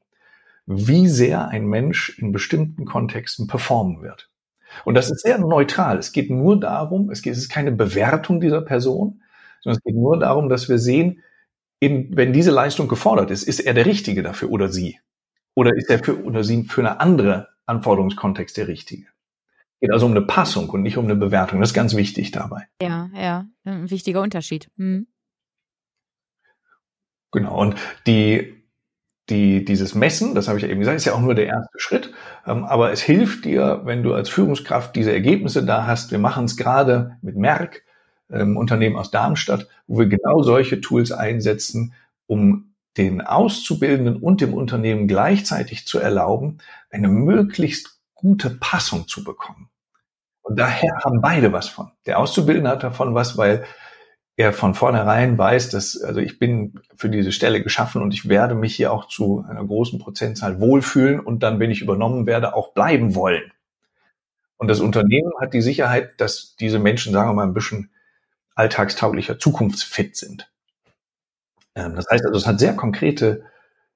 [0.66, 4.32] wie sehr ein Mensch in bestimmten Kontexten performen wird.
[4.84, 6.00] Und das ist sehr neutral.
[6.00, 9.22] Es geht nur darum, es, ist keine Bewertung dieser Person,
[9.62, 11.22] sondern es geht nur darum, dass wir sehen,
[11.80, 14.98] in, wenn diese Leistung gefordert ist, ist er der Richtige dafür oder sie.
[15.56, 19.08] Oder ist er für oder sie für eine andere Anforderungskontext der richtige?
[19.80, 21.60] Geht also um eine Passung und nicht um eine Bewertung.
[21.60, 22.68] Das ist ganz wichtig dabei.
[22.82, 24.70] Ja, ja, ein wichtiger Unterschied.
[24.78, 25.08] Hm.
[27.32, 27.60] Genau.
[27.60, 27.76] Und
[28.08, 28.63] die,
[29.30, 31.80] die, dieses Messen, das habe ich ja eben gesagt, ist ja auch nur der erste
[31.80, 32.13] Schritt.
[32.46, 36.12] Ähm, aber es hilft dir, wenn du als Führungskraft diese Ergebnisse da hast.
[36.12, 37.84] Wir machen es gerade mit Merck,
[38.32, 41.94] ähm, Unternehmen aus Darmstadt, wo wir genau solche Tools einsetzen,
[42.28, 49.69] um den Auszubildenden und dem Unternehmen gleichzeitig zu erlauben, eine möglichst gute Passung zu bekommen.
[50.41, 51.91] Und daher haben beide was von.
[52.06, 53.65] Der Auszubildende hat davon was, weil
[54.36, 58.56] er von vornherein weiß, dass, also ich bin für diese Stelle geschaffen und ich werde
[58.56, 62.73] mich hier auch zu einer großen Prozentzahl wohlfühlen und dann, wenn ich übernommen werde, auch
[62.73, 63.51] bleiben wollen.
[64.58, 67.91] Und das Unternehmen hat die Sicherheit, dass diese Menschen, sagen wir mal, ein bisschen
[68.56, 70.51] alltagstauglicher, zukunftsfit sind.
[71.76, 73.44] Ähm, das heißt also, es hat sehr konkrete,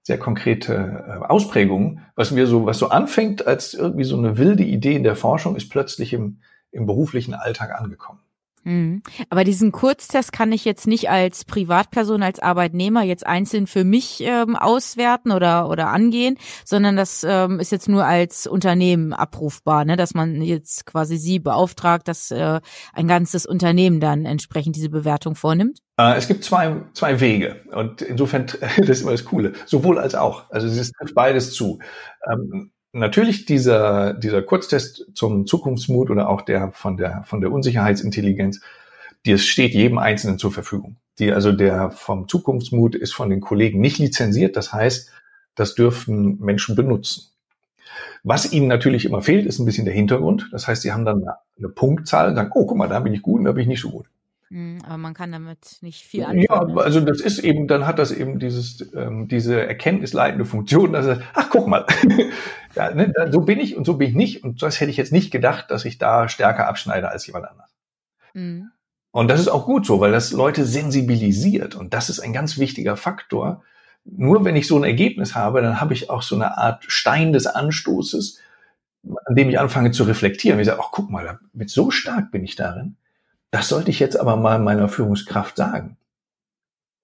[0.04, 2.06] sehr konkrete äh, Ausprägungen.
[2.16, 5.56] Was wir so, was so anfängt als irgendwie so eine wilde Idee in der Forschung,
[5.56, 8.20] ist plötzlich im, im beruflichen Alltag angekommen.
[8.68, 9.02] Mhm.
[9.30, 14.20] Aber diesen Kurztest kann ich jetzt nicht als Privatperson, als Arbeitnehmer jetzt einzeln für mich
[14.20, 19.96] ähm, auswerten oder oder angehen, sondern das ähm, ist jetzt nur als Unternehmen abrufbar, ne?
[19.96, 22.60] dass man jetzt quasi Sie beauftragt, dass äh,
[22.92, 25.80] ein ganzes Unternehmen dann entsprechend diese Bewertung vornimmt.
[25.98, 30.14] Äh, es gibt zwei, zwei Wege und insofern, das ist immer das Coole, sowohl als
[30.14, 30.50] auch.
[30.50, 31.80] Also es trifft beides zu.
[32.30, 38.62] Ähm, natürlich dieser, dieser Kurztest zum Zukunftsmut oder auch der von der, von der Unsicherheitsintelligenz,
[39.26, 40.98] die steht jedem Einzelnen zur Verfügung.
[41.20, 44.56] Die, also der vom Zukunftsmut ist von den Kollegen nicht lizenziert.
[44.56, 45.12] Das heißt,
[45.56, 47.32] das dürfen Menschen benutzen.
[48.24, 50.50] Was ihnen natürlich immer fehlt, ist ein bisschen der Hintergrund.
[50.52, 51.24] Das heißt, sie haben dann
[51.58, 53.68] eine Punktzahl und sagen, oh, guck mal, da bin ich gut und da bin ich
[53.68, 54.06] nicht so gut.
[54.50, 56.46] Hm, aber man kann damit nicht viel anfangen.
[56.50, 56.82] Ja, ne?
[56.82, 61.22] also das ist eben, dann hat das eben dieses, ähm, diese erkenntnisleitende Funktion, dass er,
[61.34, 61.86] ach guck mal,
[62.76, 64.44] ja, ne, so bin ich und so bin ich nicht.
[64.44, 67.76] Und das hätte ich jetzt nicht gedacht, dass ich da stärker abschneide als jemand anders.
[68.34, 68.72] Mhm.
[69.12, 71.76] Und das ist auch gut so, weil das Leute sensibilisiert.
[71.76, 73.64] Und das ist ein ganz wichtiger Faktor.
[74.06, 77.34] Nur wenn ich so ein Ergebnis habe, dann habe ich auch so eine Art Stein
[77.34, 78.40] des Anstoßes,
[79.26, 80.60] an dem ich anfange zu reflektieren.
[80.60, 82.96] Ich sage, ach guck mal, mit so stark bin ich darin
[83.52, 85.98] das sollte ich jetzt aber mal meiner Führungskraft sagen.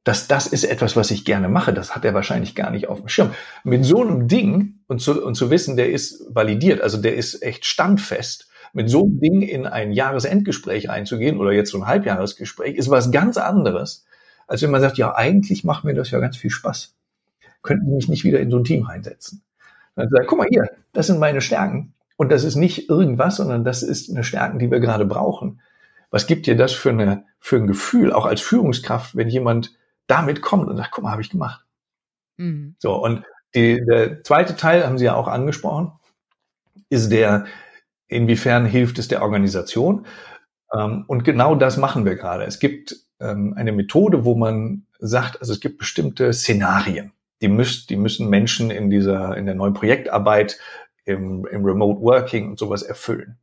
[0.03, 1.73] Das, das ist etwas, was ich gerne mache.
[1.73, 3.31] Das hat er wahrscheinlich gar nicht auf dem Schirm.
[3.63, 7.41] Mit so einem Ding und zu, und zu wissen, der ist validiert, also der ist
[7.41, 12.75] echt standfest, mit so einem Ding in ein Jahresendgespräch einzugehen oder jetzt so ein Halbjahresgespräch,
[12.75, 14.05] ist was ganz anderes,
[14.47, 16.95] als wenn man sagt, ja, eigentlich macht mir das ja ganz viel Spaß.
[17.61, 19.41] Könnten Sie mich nicht wieder in so ein Team reinsetzen?
[19.95, 21.93] Dann sagt, guck mal hier, das sind meine Stärken.
[22.17, 25.61] Und das ist nicht irgendwas, sondern das ist eine Stärken, die wir gerade brauchen
[26.13, 29.73] was gibt dir das für, eine, für ein Gefühl, auch als Führungskraft, wenn jemand
[30.05, 31.65] damit kommt und sagt, guck mal, habe ich gemacht.
[32.37, 32.75] Mhm.
[32.77, 33.23] So, und
[33.55, 35.91] die, der zweite Teil, haben Sie ja auch angesprochen,
[36.89, 37.45] ist der,
[38.07, 40.05] inwiefern hilft es der Organisation?
[40.71, 42.43] Ähm, und genau das machen wir gerade.
[42.43, 47.11] Es gibt ähm, eine Methode, wo man sagt, also es gibt bestimmte Szenarien.
[47.41, 50.59] Die, müsst, die müssen Menschen in dieser, in der neuen Projektarbeit,
[51.05, 53.39] im, im Remote Working und sowas erfüllen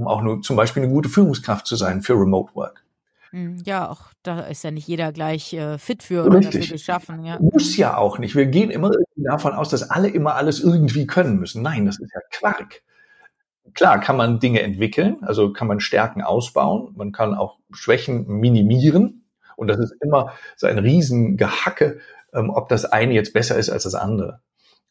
[0.00, 2.82] um auch nur zum Beispiel eine gute Führungskraft zu sein für Remote Work.
[3.30, 6.62] Hm, ja, auch da ist ja nicht jeder gleich äh, fit für oder Richtig.
[6.62, 7.24] dafür geschaffen.
[7.24, 7.38] Ja.
[7.40, 8.34] Muss ja auch nicht.
[8.34, 11.62] Wir gehen immer davon aus, dass alle immer alles irgendwie können müssen.
[11.62, 12.82] Nein, das ist ja Quark.
[13.74, 19.26] Klar kann man Dinge entwickeln, also kann man Stärken ausbauen, man kann auch Schwächen minimieren
[19.54, 22.00] und das ist immer so ein Riesengehacke,
[22.32, 24.40] ähm, ob das eine jetzt besser ist als das andere.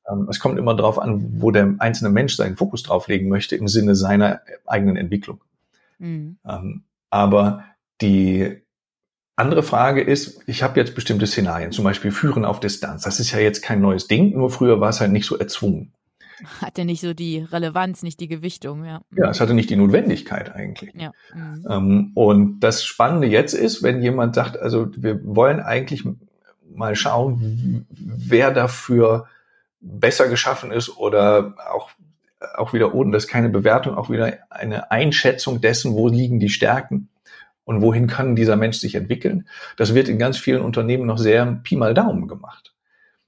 [0.10, 3.68] Ähm, es kommt immer darauf an, wo der einzelne Mensch seinen Fokus drauflegen möchte im
[3.68, 5.42] Sinne seiner eigenen Entwicklung.
[6.00, 6.38] Mhm.
[6.48, 7.64] Ähm, aber
[8.02, 8.62] die
[9.36, 13.04] andere Frage ist, ich habe jetzt bestimmte Szenarien, zum Beispiel Führen auf Distanz.
[13.04, 15.94] Das ist ja jetzt kein neues Ding, nur früher war es halt nicht so erzwungen.
[16.62, 19.02] Hatte nicht so die Relevanz, nicht die Gewichtung, ja.
[19.16, 20.94] Ja, es hatte nicht die Notwendigkeit eigentlich.
[20.96, 21.12] Ja.
[21.34, 21.66] Mhm.
[21.70, 26.06] Ähm, und das Spannende jetzt ist, wenn jemand sagt, also wir wollen eigentlich
[26.74, 29.28] mal schauen, wer dafür
[29.82, 31.90] besser geschaffen ist oder auch,
[32.56, 36.50] auch wieder ohne, das ist keine Bewertung, auch wieder eine Einschätzung dessen, wo liegen die
[36.50, 37.10] Stärken
[37.64, 39.48] und wohin kann dieser Mensch sich entwickeln.
[39.78, 42.74] Das wird in ganz vielen Unternehmen noch sehr Pi mal Daumen gemacht.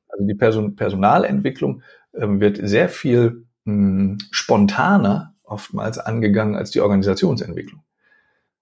[0.08, 1.84] Also die Person, Personalentwicklung
[2.14, 7.84] äh, wird sehr viel mh, hm, spontaner oftmals angegangen als die Organisationsentwicklung.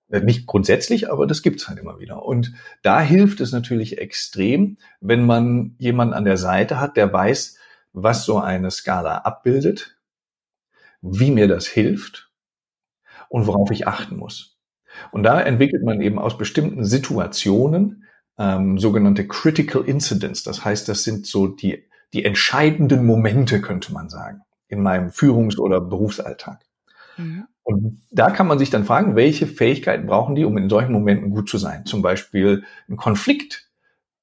[0.10, 2.23] Äh, nicht grundsätzlich, aber das gibt's halt immer wieder.
[2.23, 7.58] Und da hilft es natürlich extrem, wenn man jemanden an der Seite hat, der weiß,
[7.93, 9.97] was so eine Skala abbildet,
[11.02, 12.32] wie mir das hilft
[13.30, 14.58] und worauf ich achten muss.
[15.12, 18.06] Und da entwickelt man eben aus bestimmten Situationen
[18.38, 20.43] ähm, sogenannte Critical Incidents.
[20.43, 25.60] Das heißt, das sind so die, die entscheidenden Momente, könnte man sagen, in meinem Führungs-
[25.60, 26.65] oder Berufsalltag.
[27.17, 27.45] Mhm.
[27.63, 31.30] Und da kann man sich dann fragen, welche Fähigkeiten brauchen die, um in solchen Momenten
[31.30, 31.86] gut zu sein?
[31.86, 33.69] Zum Beispiel einen Konflikt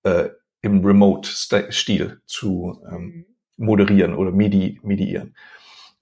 [0.03, 0.31] äh,
[0.63, 5.35] im Remote-Stil zu ähm, mhm moderieren oder medi mediieren.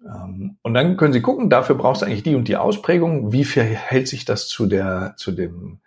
[0.05, 3.33] Ähm, und dann können Sie gucken, dafür brauchst du eigentlich die und die Ausprägung.
[3.33, 5.81] Wie verhält sich das zu der, zu dem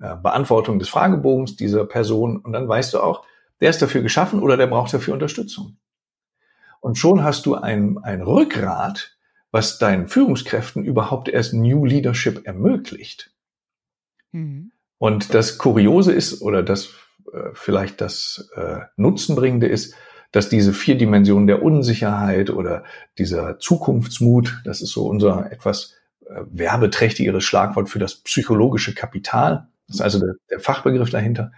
[0.00, 2.38] äh, Beantwortung des Fragebogens dieser Person?
[2.38, 3.24] Und dann weißt du auch,
[3.60, 5.76] der ist dafür geschaffen oder der braucht dafür Unterstützung.
[6.80, 9.16] Und schon hast du ein, ein Rückgrat,
[9.50, 13.32] was deinen Führungskräften überhaupt erst New Leadership ermöglicht.
[14.32, 14.72] Mhm.
[14.98, 16.90] Und das Kuriose ist, oder das
[17.32, 19.94] äh, vielleicht das äh, Nutzenbringende ist,
[20.34, 22.84] dass diese vier Dimensionen der Unsicherheit oder
[23.18, 25.94] dieser Zukunftsmut, das ist so unser etwas
[26.26, 31.52] äh, werbeträchtigeres Schlagwort für das psychologische Kapital, das ist also der, der Fachbegriff dahinter,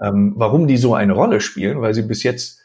[0.00, 2.60] Ähm, warum die so eine Rolle spielen, weil sie bis jetzt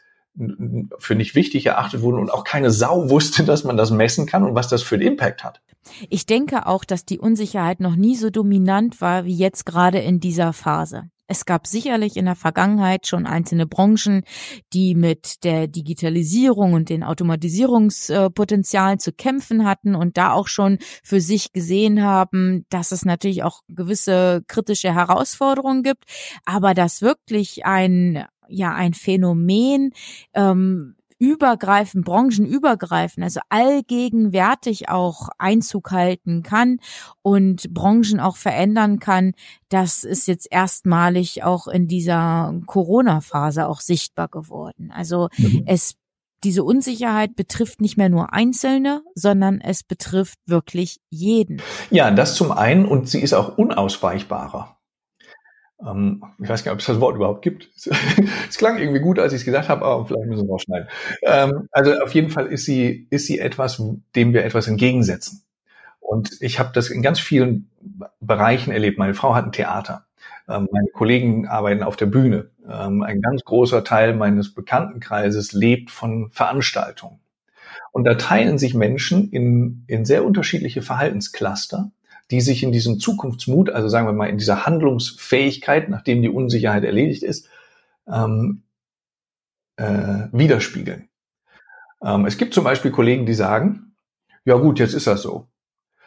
[0.98, 4.44] für nicht wichtig erachtet wurden und auch keine Sau wusste, dass man das messen kann
[4.44, 5.60] und was das für einen Impact hat.
[6.10, 10.20] Ich denke auch, dass die Unsicherheit noch nie so dominant war wie jetzt gerade in
[10.20, 11.08] dieser Phase.
[11.26, 14.24] Es gab sicherlich in der Vergangenheit schon einzelne Branchen,
[14.74, 21.20] die mit der Digitalisierung und den Automatisierungspotenzialen zu kämpfen hatten und da auch schon für
[21.20, 26.04] sich gesehen haben, dass es natürlich auch gewisse kritische Herausforderungen gibt,
[26.44, 29.92] aber dass wirklich ein ja ein Phänomen
[30.34, 36.78] ähm, übergreifend, branchenübergreifend, also allgegenwärtig auch Einzug halten kann
[37.22, 39.32] und Branchen auch verändern kann,
[39.68, 44.90] das ist jetzt erstmalig auch in dieser Corona-Phase auch sichtbar geworden.
[44.94, 45.28] Also
[45.66, 45.96] es
[46.44, 51.62] diese Unsicherheit betrifft nicht mehr nur Einzelne, sondern es betrifft wirklich jeden.
[51.90, 54.73] Ja, das zum einen und sie ist auch unausweichbarer.
[55.80, 57.68] Ähm, ich weiß gar nicht, ob es das Wort überhaupt gibt.
[57.76, 60.88] es klang irgendwie gut, als ich es gesagt habe, aber vielleicht müssen wir rausschneiden.
[61.22, 63.82] Ähm, also auf jeden Fall ist sie, ist sie etwas,
[64.14, 65.44] dem wir etwas entgegensetzen.
[66.00, 67.70] Und ich habe das in ganz vielen
[68.20, 68.98] Bereichen erlebt.
[68.98, 70.06] Meine Frau hat ein Theater.
[70.48, 72.50] Ähm, meine Kollegen arbeiten auf der Bühne.
[72.68, 77.20] Ähm, ein ganz großer Teil meines Bekanntenkreises lebt von Veranstaltungen.
[77.92, 81.90] Und da teilen sich Menschen in, in sehr unterschiedliche Verhaltenscluster
[82.30, 86.84] die sich in diesem Zukunftsmut, also sagen wir mal in dieser Handlungsfähigkeit, nachdem die Unsicherheit
[86.84, 87.48] erledigt ist,
[88.06, 88.62] ähm,
[89.76, 91.08] äh, widerspiegeln.
[92.02, 93.96] Ähm, es gibt zum Beispiel Kollegen, die sagen,
[94.44, 95.48] ja gut, jetzt ist das so.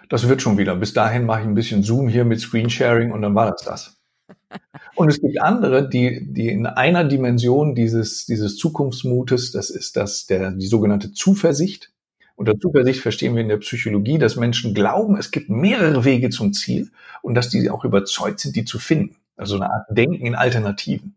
[0.09, 0.75] Das wird schon wieder.
[0.75, 3.97] Bis dahin mache ich ein bisschen Zoom hier mit Screensharing und dann war das das.
[4.95, 10.25] Und es gibt andere, die, die in einer Dimension dieses, dieses Zukunftsmutes, das ist das,
[10.25, 11.93] der, die sogenannte Zuversicht,
[12.37, 16.53] unter Zuversicht verstehen wir in der Psychologie, dass Menschen glauben, es gibt mehrere Wege zum
[16.53, 16.91] Ziel
[17.23, 19.15] und dass die auch überzeugt sind, die zu finden.
[19.35, 21.15] Also eine Art Denken in Alternativen.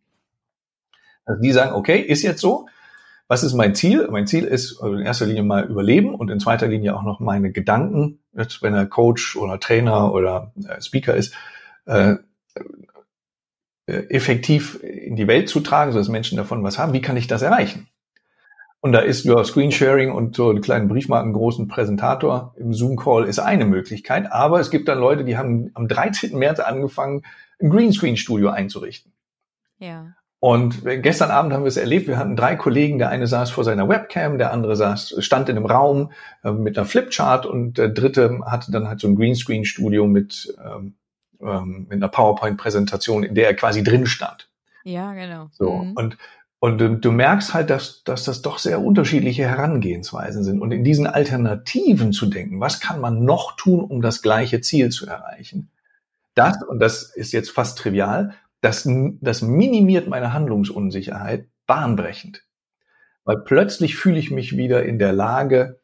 [1.27, 2.67] Also die sagen, okay, ist jetzt so.
[3.29, 4.09] Was ist mein Ziel?
[4.11, 7.53] Mein Ziel ist in erster Linie mal überleben und in zweiter Linie auch noch meine
[7.53, 11.35] Gedanken, wenn er Coach oder Trainer oder äh, Speaker ist,
[11.85, 12.15] äh,
[13.87, 16.95] äh, effektiv in die Welt zu tragen, sodass Menschen davon was haben.
[16.95, 17.89] Wie kann ich das erreichen?
[18.83, 23.39] Und da ist ja Screensharing und so einen kleinen Briefmarken großen Präsentator im Zoom-Call ist
[23.39, 24.33] eine Möglichkeit.
[24.33, 26.37] Aber es gibt dann Leute, die haben am 13.
[26.39, 27.23] März angefangen,
[27.61, 29.13] ein Greenscreen-Studio einzurichten.
[29.79, 30.15] Ja.
[30.43, 32.09] Und gestern Abend haben wir es erlebt.
[32.09, 32.99] Wir hatten drei Kollegen.
[32.99, 36.13] Der eine saß vor seiner Webcam, der andere saß, stand in einem Raum
[36.43, 40.95] äh, mit einer Flipchart und der dritte hatte dann halt so ein Greenscreen-Studio mit, ähm,
[41.43, 44.49] ähm, mit einer PowerPoint-Präsentation, in der er quasi drin stand.
[44.83, 45.49] Ja, genau.
[45.53, 45.77] So.
[45.77, 45.93] Mhm.
[45.93, 46.17] Und
[46.61, 50.61] und du, du merkst halt, dass, dass das doch sehr unterschiedliche Herangehensweisen sind.
[50.61, 54.91] Und in diesen Alternativen zu denken, was kann man noch tun, um das gleiche Ziel
[54.91, 55.71] zu erreichen?
[56.35, 58.87] Das, und das ist jetzt fast trivial, das,
[59.21, 62.45] das minimiert meine Handlungsunsicherheit bahnbrechend.
[63.25, 65.81] Weil plötzlich fühle ich mich wieder in der Lage,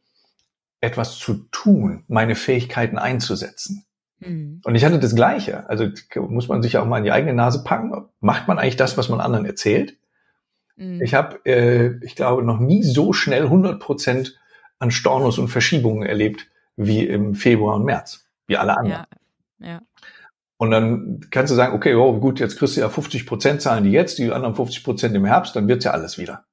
[0.83, 3.87] etwas zu tun, meine Fähigkeiten einzusetzen.
[4.19, 4.61] Mhm.
[4.63, 5.67] Und ich hatte das Gleiche.
[5.71, 5.89] Also
[6.29, 7.93] muss man sich auch mal in die eigene Nase packen.
[8.21, 9.97] Macht man eigentlich das, was man anderen erzählt?
[10.77, 11.03] Mhm.
[11.03, 14.39] Ich habe, äh, ich glaube, noch nie so schnell 100 Prozent
[14.79, 19.07] an Stornos und Verschiebungen erlebt wie im Februar und März, wie alle anderen.
[19.59, 19.83] Ja, ja.
[20.59, 23.85] Und dann kannst du sagen, okay, oh, gut, jetzt kriegst du ja 50 Prozent zahlen
[23.85, 26.45] die jetzt, die anderen 50 Prozent im Herbst, dann wird's ja alles wieder.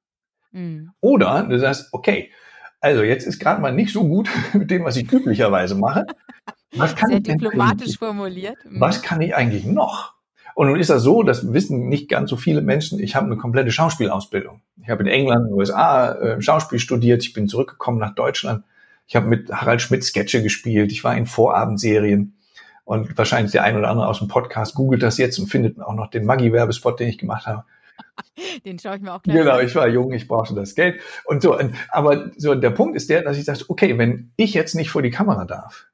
[0.52, 0.90] Mhm.
[1.00, 2.30] Oder du sagst, okay,
[2.80, 6.06] also jetzt ist gerade mal nicht so gut mit dem, was ich üblicherweise mache.
[6.76, 8.56] Was kann Sehr ich diplomatisch formuliert.
[8.64, 8.80] Mhm.
[8.80, 10.13] Was kann ich eigentlich noch?
[10.54, 13.36] Und nun ist das so, das wissen nicht ganz so viele Menschen, ich habe eine
[13.36, 14.60] komplette Schauspielausbildung.
[14.80, 18.64] Ich habe in England, in den USA äh, Schauspiel studiert, ich bin zurückgekommen nach Deutschland.
[19.06, 22.36] Ich habe mit Harald Schmidt Sketche gespielt, ich war in Vorabendserien.
[22.84, 25.94] Und wahrscheinlich der ein oder andere aus dem Podcast googelt das jetzt und findet auch
[25.94, 27.64] noch den Maggi-Werbespot, den ich gemacht habe.
[28.64, 31.00] Den schaue ich mir auch gleich Genau, ich war jung, ich brauchte das Geld.
[31.24, 31.58] Und so,
[31.90, 35.02] aber so der Punkt ist der, dass ich dachte, okay, wenn ich jetzt nicht vor
[35.02, 35.86] die Kamera darf,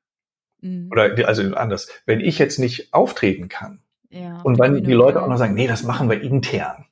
[0.61, 0.89] mhm.
[0.91, 5.29] oder also anders, wenn ich jetzt nicht auftreten kann, ja, und wenn die Leute auch
[5.29, 6.87] noch sagen, nee, das machen wir intern,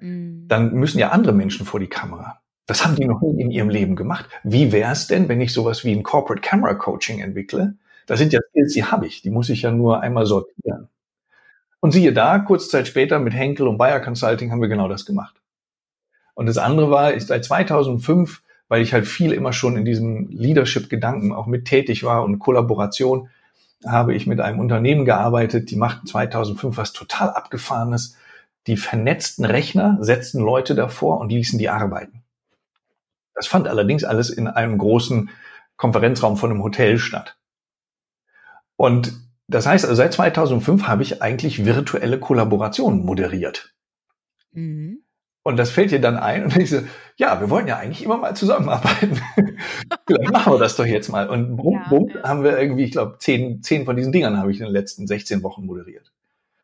[0.00, 0.46] mhm.
[0.48, 2.40] dann müssen ja andere Menschen vor die Kamera.
[2.66, 4.28] Das haben die noch nie in ihrem Leben gemacht.
[4.44, 7.74] Wie wäre es denn, wenn ich sowas wie ein Corporate Camera Coaching entwickle?
[8.06, 9.22] Das sind ja Skills, die habe ich.
[9.22, 10.88] Die muss ich ja nur einmal sortieren.
[11.80, 15.04] Und siehe da, kurz Zeit später mit Henkel und Bayer Consulting haben wir genau das
[15.04, 15.40] gemacht.
[16.34, 20.28] Und das andere war, ich seit 2005, weil ich halt viel immer schon in diesem
[20.30, 23.28] Leadership-Gedanken auch mit tätig war und Kollaboration,
[23.86, 28.16] habe ich mit einem Unternehmen gearbeitet, die machten 2005 was total abgefahrenes.
[28.66, 32.22] Die vernetzten Rechner setzten Leute davor und ließen die arbeiten.
[33.34, 35.30] Das fand allerdings alles in einem großen
[35.76, 37.36] Konferenzraum von einem Hotel statt.
[38.76, 39.12] Und
[39.48, 43.74] das heißt, also seit 2005 habe ich eigentlich virtuelle Kollaborationen moderiert.
[44.52, 45.02] Mhm.
[45.42, 46.80] Und das fällt dir dann ein und ich so,
[47.22, 49.20] ja, wir wollen ja eigentlich immer mal zusammenarbeiten.
[50.08, 51.28] Vielleicht machen wir das doch jetzt mal.
[51.28, 52.24] Und bumm, ja, bumm, ja.
[52.24, 55.06] haben wir irgendwie, ich glaube, zehn, zehn von diesen Dingern habe ich in den letzten
[55.06, 56.10] 16 Wochen moderiert.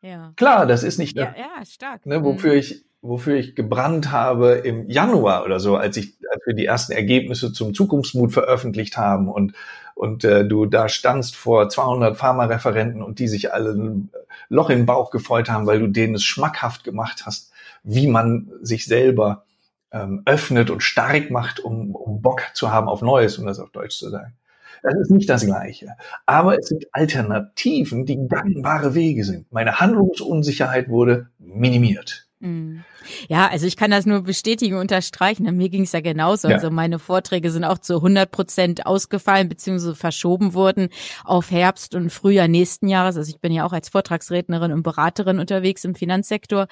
[0.01, 0.33] Ja.
[0.35, 2.05] Klar, das ist nicht, ja, ja, stark.
[2.05, 2.59] Ne, wofür mhm.
[2.59, 6.91] ich, wofür ich gebrannt habe im Januar oder so, als ich, als wir die ersten
[6.91, 9.53] Ergebnisse zum Zukunftsmut veröffentlicht haben und
[9.95, 14.09] und äh, du da standst vor 200 Pharmareferenten und die sich alle ein
[14.47, 17.51] Loch im Bauch gefreut haben, weil du denen es schmackhaft gemacht hast,
[17.83, 19.43] wie man sich selber
[19.91, 23.71] ähm, öffnet und stark macht, um, um Bock zu haben auf Neues, um das auf
[23.71, 24.33] Deutsch zu sagen.
[24.81, 25.95] Das ist nicht das Gleiche.
[26.25, 29.51] Aber es sind Alternativen, die gangbare Wege sind.
[29.51, 32.27] Meine Handlungsunsicherheit wurde minimiert.
[32.39, 32.85] Mhm.
[33.27, 35.45] Ja, also ich kann das nur bestätigen, unterstreichen.
[35.55, 36.49] Mir ging es ja genauso.
[36.49, 36.55] Ja.
[36.55, 39.95] Also meine Vorträge sind auch zu 100 Prozent ausgefallen bzw.
[39.95, 40.89] verschoben worden
[41.23, 43.17] auf Herbst und Frühjahr nächsten Jahres.
[43.17, 46.67] Also ich bin ja auch als Vortragsrednerin und Beraterin unterwegs im Finanzsektor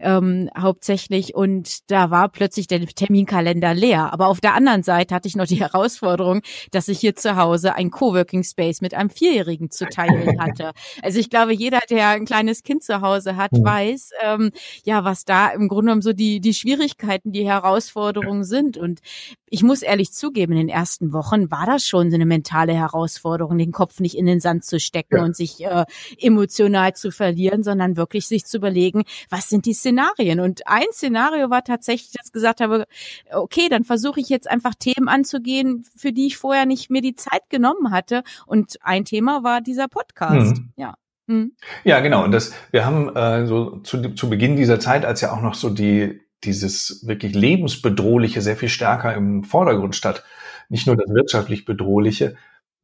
[0.00, 4.12] ähm, hauptsächlich und da war plötzlich der Terminkalender leer.
[4.12, 7.74] Aber auf der anderen Seite hatte ich noch die Herausforderung, dass ich hier zu Hause
[7.74, 10.72] ein Coworking Space mit einem Vierjährigen zu teilen hatte.
[11.02, 13.64] Also ich glaube, jeder, der ein kleines Kind zu Hause hat, mhm.
[13.64, 14.52] weiß, ähm,
[14.84, 18.76] ja, was da im Grunde genommen so die, die Schwierigkeiten, die Herausforderungen sind.
[18.76, 19.00] Und
[19.46, 23.58] ich muss ehrlich zugeben, in den ersten Wochen war das schon so eine mentale Herausforderung,
[23.58, 25.24] den Kopf nicht in den Sand zu stecken ja.
[25.24, 25.84] und sich äh,
[26.18, 30.40] emotional zu verlieren, sondern wirklich sich zu überlegen, was sind die Szenarien?
[30.40, 32.86] Und ein Szenario war tatsächlich, dass ich gesagt habe,
[33.32, 37.14] okay, dann versuche ich jetzt einfach Themen anzugehen, für die ich vorher nicht mir die
[37.14, 38.22] Zeit genommen hatte.
[38.46, 40.58] Und ein Thema war dieser Podcast.
[40.58, 40.72] Mhm.
[40.76, 40.94] Ja.
[41.26, 41.52] Mhm.
[41.84, 42.24] Ja, genau.
[42.24, 45.54] Und das, wir haben äh, so zu, zu Beginn dieser Zeit, als ja auch noch
[45.54, 50.24] so die dieses wirklich lebensbedrohliche sehr viel stärker im Vordergrund statt,
[50.68, 52.36] nicht nur das wirtschaftlich bedrohliche,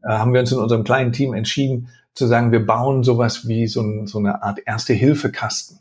[0.03, 3.66] äh, haben wir uns in unserem kleinen Team entschieden zu sagen, wir bauen sowas wie
[3.66, 5.80] so, ein, so eine Art Erste-Hilfe-Kasten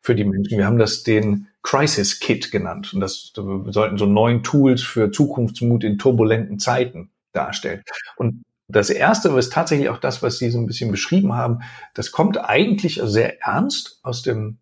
[0.00, 0.58] für die Menschen.
[0.58, 5.84] Wir haben das den Crisis Kit genannt und das sollten so neun Tools für Zukunftsmut
[5.84, 7.82] in turbulenten Zeiten darstellen.
[8.16, 11.60] Und das erste ist tatsächlich auch das, was Sie so ein bisschen beschrieben haben.
[11.92, 14.58] Das kommt eigentlich sehr ernst aus dem,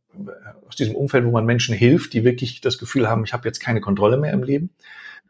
[0.68, 3.60] aus diesem Umfeld, wo man Menschen hilft, die wirklich das Gefühl haben, ich habe jetzt
[3.60, 4.70] keine Kontrolle mehr im Leben.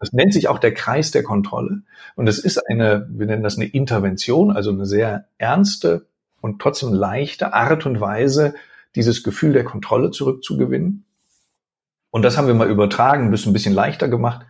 [0.00, 1.82] Das nennt sich auch der Kreis der Kontrolle.
[2.16, 6.06] Und es ist eine, wir nennen das eine Intervention, also eine sehr ernste
[6.40, 8.54] und trotzdem leichte Art und Weise,
[8.96, 11.04] dieses Gefühl der Kontrolle zurückzugewinnen.
[12.10, 14.44] Und das haben wir mal übertragen, ein bisschen leichter gemacht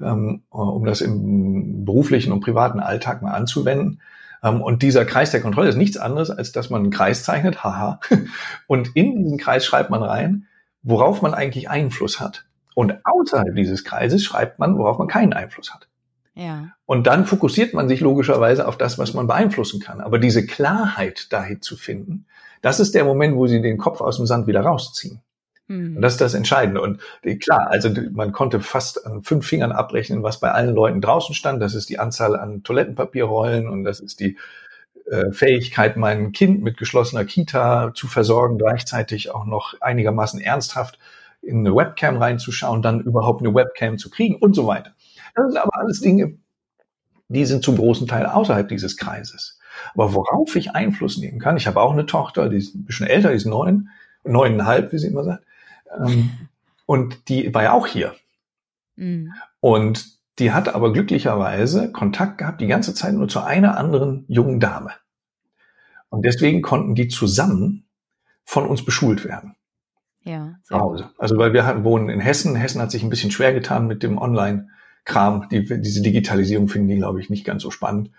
[0.00, 4.00] ähm, um das im beruflichen und privaten Alltag mal anzuwenden.
[4.42, 7.64] Ähm, und dieser Kreis der Kontrolle ist nichts anderes, als dass man einen Kreis zeichnet,
[7.64, 8.00] haha,
[8.66, 10.46] und in diesen Kreis schreibt man rein,
[10.82, 12.46] worauf man eigentlich Einfluss hat.
[12.74, 15.88] Und außerhalb dieses Kreises schreibt man, worauf man keinen Einfluss hat.
[16.34, 16.68] Ja.
[16.86, 20.00] Und dann fokussiert man sich logischerweise auf das, was man beeinflussen kann.
[20.00, 22.26] Aber diese Klarheit dahin zu finden,
[22.62, 25.20] das ist der Moment, wo sie den Kopf aus dem Sand wieder rausziehen.
[25.70, 25.96] Mhm.
[25.96, 26.80] Und das ist das Entscheidende.
[26.80, 27.00] Und
[27.40, 31.62] klar, also man konnte fast an fünf Fingern abrechnen, was bei allen Leuten draußen stand.
[31.62, 34.36] Das ist die Anzahl an Toilettenpapierrollen und das ist die
[35.08, 40.98] äh, Fähigkeit, mein Kind mit geschlossener Kita zu versorgen, gleichzeitig auch noch einigermaßen ernsthaft
[41.40, 44.90] in eine Webcam reinzuschauen, dann überhaupt eine Webcam zu kriegen und so weiter.
[45.36, 46.34] Das sind aber alles Dinge,
[47.28, 49.60] die sind zum großen Teil außerhalb dieses Kreises.
[49.94, 53.06] Aber worauf ich Einfluss nehmen kann, ich habe auch eine Tochter, die ist ein bisschen
[53.06, 53.88] älter, die ist neun,
[54.24, 55.44] neuneinhalb, wie sie immer sagt,
[56.86, 58.14] und die war ja auch hier.
[58.96, 59.32] Mhm.
[59.60, 64.60] Und die hat aber glücklicherweise Kontakt gehabt die ganze Zeit nur zu einer anderen jungen
[64.60, 64.92] Dame.
[66.08, 67.86] Und deswegen konnten die zusammen
[68.44, 69.54] von uns beschult werden.
[70.24, 70.56] Ja.
[70.64, 71.10] Zu Hause.
[71.18, 72.56] Also weil wir wohnen in Hessen.
[72.56, 75.48] Hessen hat sich ein bisschen schwer getan mit dem Online-Kram.
[75.50, 78.10] Die, diese Digitalisierung finden die, glaube ich, nicht ganz so spannend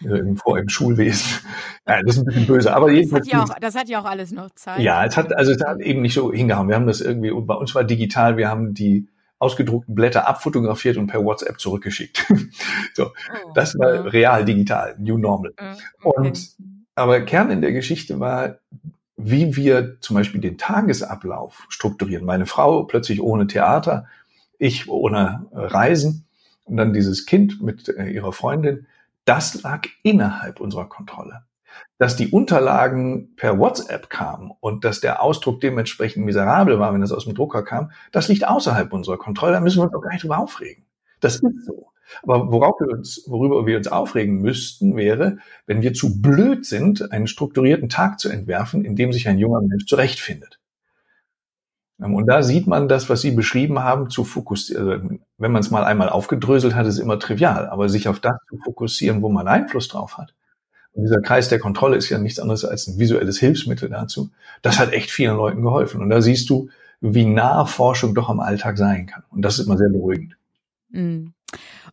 [0.36, 1.40] vor im Schulwesen.
[1.84, 3.26] Ja, das ist ein bisschen böse, aber jedenfalls.
[3.26, 4.78] Das hat, ja auch, das hat ja auch alles noch Zeit.
[4.78, 6.68] Ja, es hat, also es hat eben nicht so hingehauen.
[6.68, 9.08] Wir haben das irgendwie, bei uns war digital, wir haben die
[9.40, 12.24] ausgedruckten Blätter abfotografiert und per WhatsApp zurückgeschickt.
[12.94, 14.00] so, oh, das war ja.
[14.02, 15.54] real digital, New Normal.
[15.56, 16.28] Okay.
[16.28, 16.50] Und,
[16.94, 18.58] aber Kern in der Geschichte war,
[19.16, 22.24] wie wir zum Beispiel den Tagesablauf strukturieren.
[22.24, 24.06] Meine Frau plötzlich ohne Theater,
[24.58, 26.24] ich ohne Reisen
[26.64, 28.86] und dann dieses Kind mit äh, ihrer Freundin
[29.24, 31.44] das lag innerhalb unserer Kontrolle.
[31.98, 37.12] Dass die Unterlagen per WhatsApp kamen und dass der Ausdruck dementsprechend miserabel war, wenn das
[37.12, 39.52] aus dem Drucker kam, das liegt außerhalb unserer Kontrolle.
[39.52, 40.84] Da müssen wir uns auch gar nicht drüber aufregen.
[41.20, 41.92] Das ist so.
[42.22, 47.10] Aber worauf wir uns, worüber wir uns aufregen müssten, wäre, wenn wir zu blöd sind,
[47.10, 50.60] einen strukturierten Tag zu entwerfen, in dem sich ein junger Mensch zurechtfindet.
[52.02, 54.90] Ähm, und da sieht man das, was Sie beschrieben haben, zu fokussieren.
[54.90, 57.68] Also wenn man es mal einmal aufgedröselt hat, ist immer trivial.
[57.68, 60.34] Aber sich auf das zu fokussieren, wo man Einfluss drauf hat.
[60.92, 64.30] Und dieser Kreis der Kontrolle ist ja nichts anderes als ein visuelles Hilfsmittel dazu.
[64.60, 66.02] Das hat echt vielen Leuten geholfen.
[66.02, 66.68] Und da siehst du,
[67.00, 69.24] wie nah Forschung doch am Alltag sein kann.
[69.30, 70.36] Und das ist immer sehr beruhigend.
[70.90, 71.32] Mhm.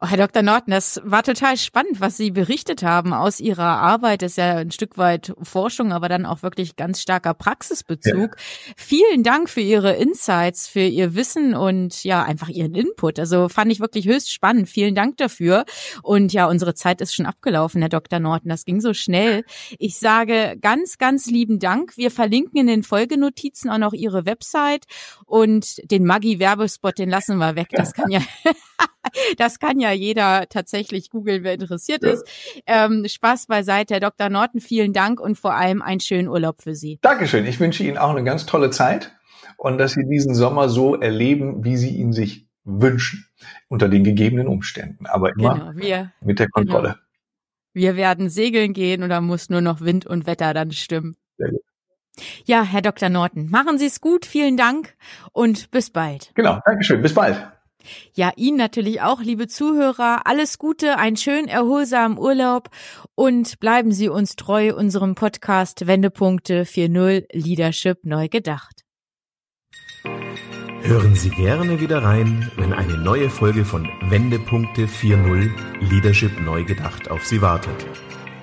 [0.02, 0.44] Oh, Herr Dr.
[0.44, 4.22] Norton, das war total spannend, was Sie berichtet haben aus Ihrer Arbeit.
[4.22, 8.38] Das ist ja ein Stück weit Forschung, aber dann auch wirklich ganz starker Praxisbezug.
[8.38, 8.74] Ja.
[8.78, 13.20] Vielen Dank für Ihre Insights, für Ihr Wissen und ja, einfach Ihren Input.
[13.20, 14.70] Also fand ich wirklich höchst spannend.
[14.70, 15.66] Vielen Dank dafür.
[16.02, 18.20] Und ja, unsere Zeit ist schon abgelaufen, Herr Dr.
[18.20, 18.48] Norton.
[18.48, 19.44] Das ging so schnell.
[19.80, 21.98] Ich sage ganz, ganz lieben Dank.
[21.98, 24.86] Wir verlinken in den Folgenotizen auch noch Ihre Website
[25.26, 27.68] und den Maggi-Werbespot, den lassen wir weg.
[27.74, 28.22] Das kann ja,
[29.38, 32.12] das kann ja jeder tatsächlich googeln, wer interessiert ja.
[32.12, 32.24] ist.
[32.66, 34.30] Ähm, Spaß beiseite, Herr Dr.
[34.30, 37.00] Norton, vielen Dank und vor allem einen schönen Urlaub für Sie.
[37.02, 37.46] Dankeschön.
[37.46, 39.12] Ich wünsche Ihnen auch eine ganz tolle Zeit
[39.58, 43.26] und dass Sie diesen Sommer so erleben, wie Sie ihn sich wünschen,
[43.68, 46.90] unter den gegebenen Umständen, aber immer genau, wir, mit der Kontrolle.
[46.90, 47.04] Genau.
[47.74, 51.16] Wir werden segeln gehen und da muss nur noch Wind und Wetter dann stimmen.
[51.38, 51.62] Sehr gut.
[52.46, 53.10] Ja, Herr Dr.
[53.10, 54.96] Norton, machen Sie es gut, vielen Dank
[55.32, 56.32] und bis bald.
[56.36, 57.48] Genau, Dankeschön, bis bald.
[58.14, 60.26] Ja, Ihnen natürlich auch, liebe Zuhörer.
[60.26, 62.70] Alles Gute, einen schönen, erholsamen Urlaub
[63.16, 68.84] und bleiben Sie uns treu unserem Podcast Wendepunkte 4.0 Leadership neu gedacht.
[70.82, 75.52] Hören Sie gerne wieder rein, wenn eine neue Folge von Wendepunkte 4.0
[75.82, 77.86] Leadership neu gedacht auf Sie wartet.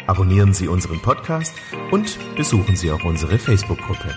[0.07, 1.55] Abonnieren Sie unseren Podcast
[1.91, 4.16] und besuchen Sie auch unsere Facebook-Gruppe.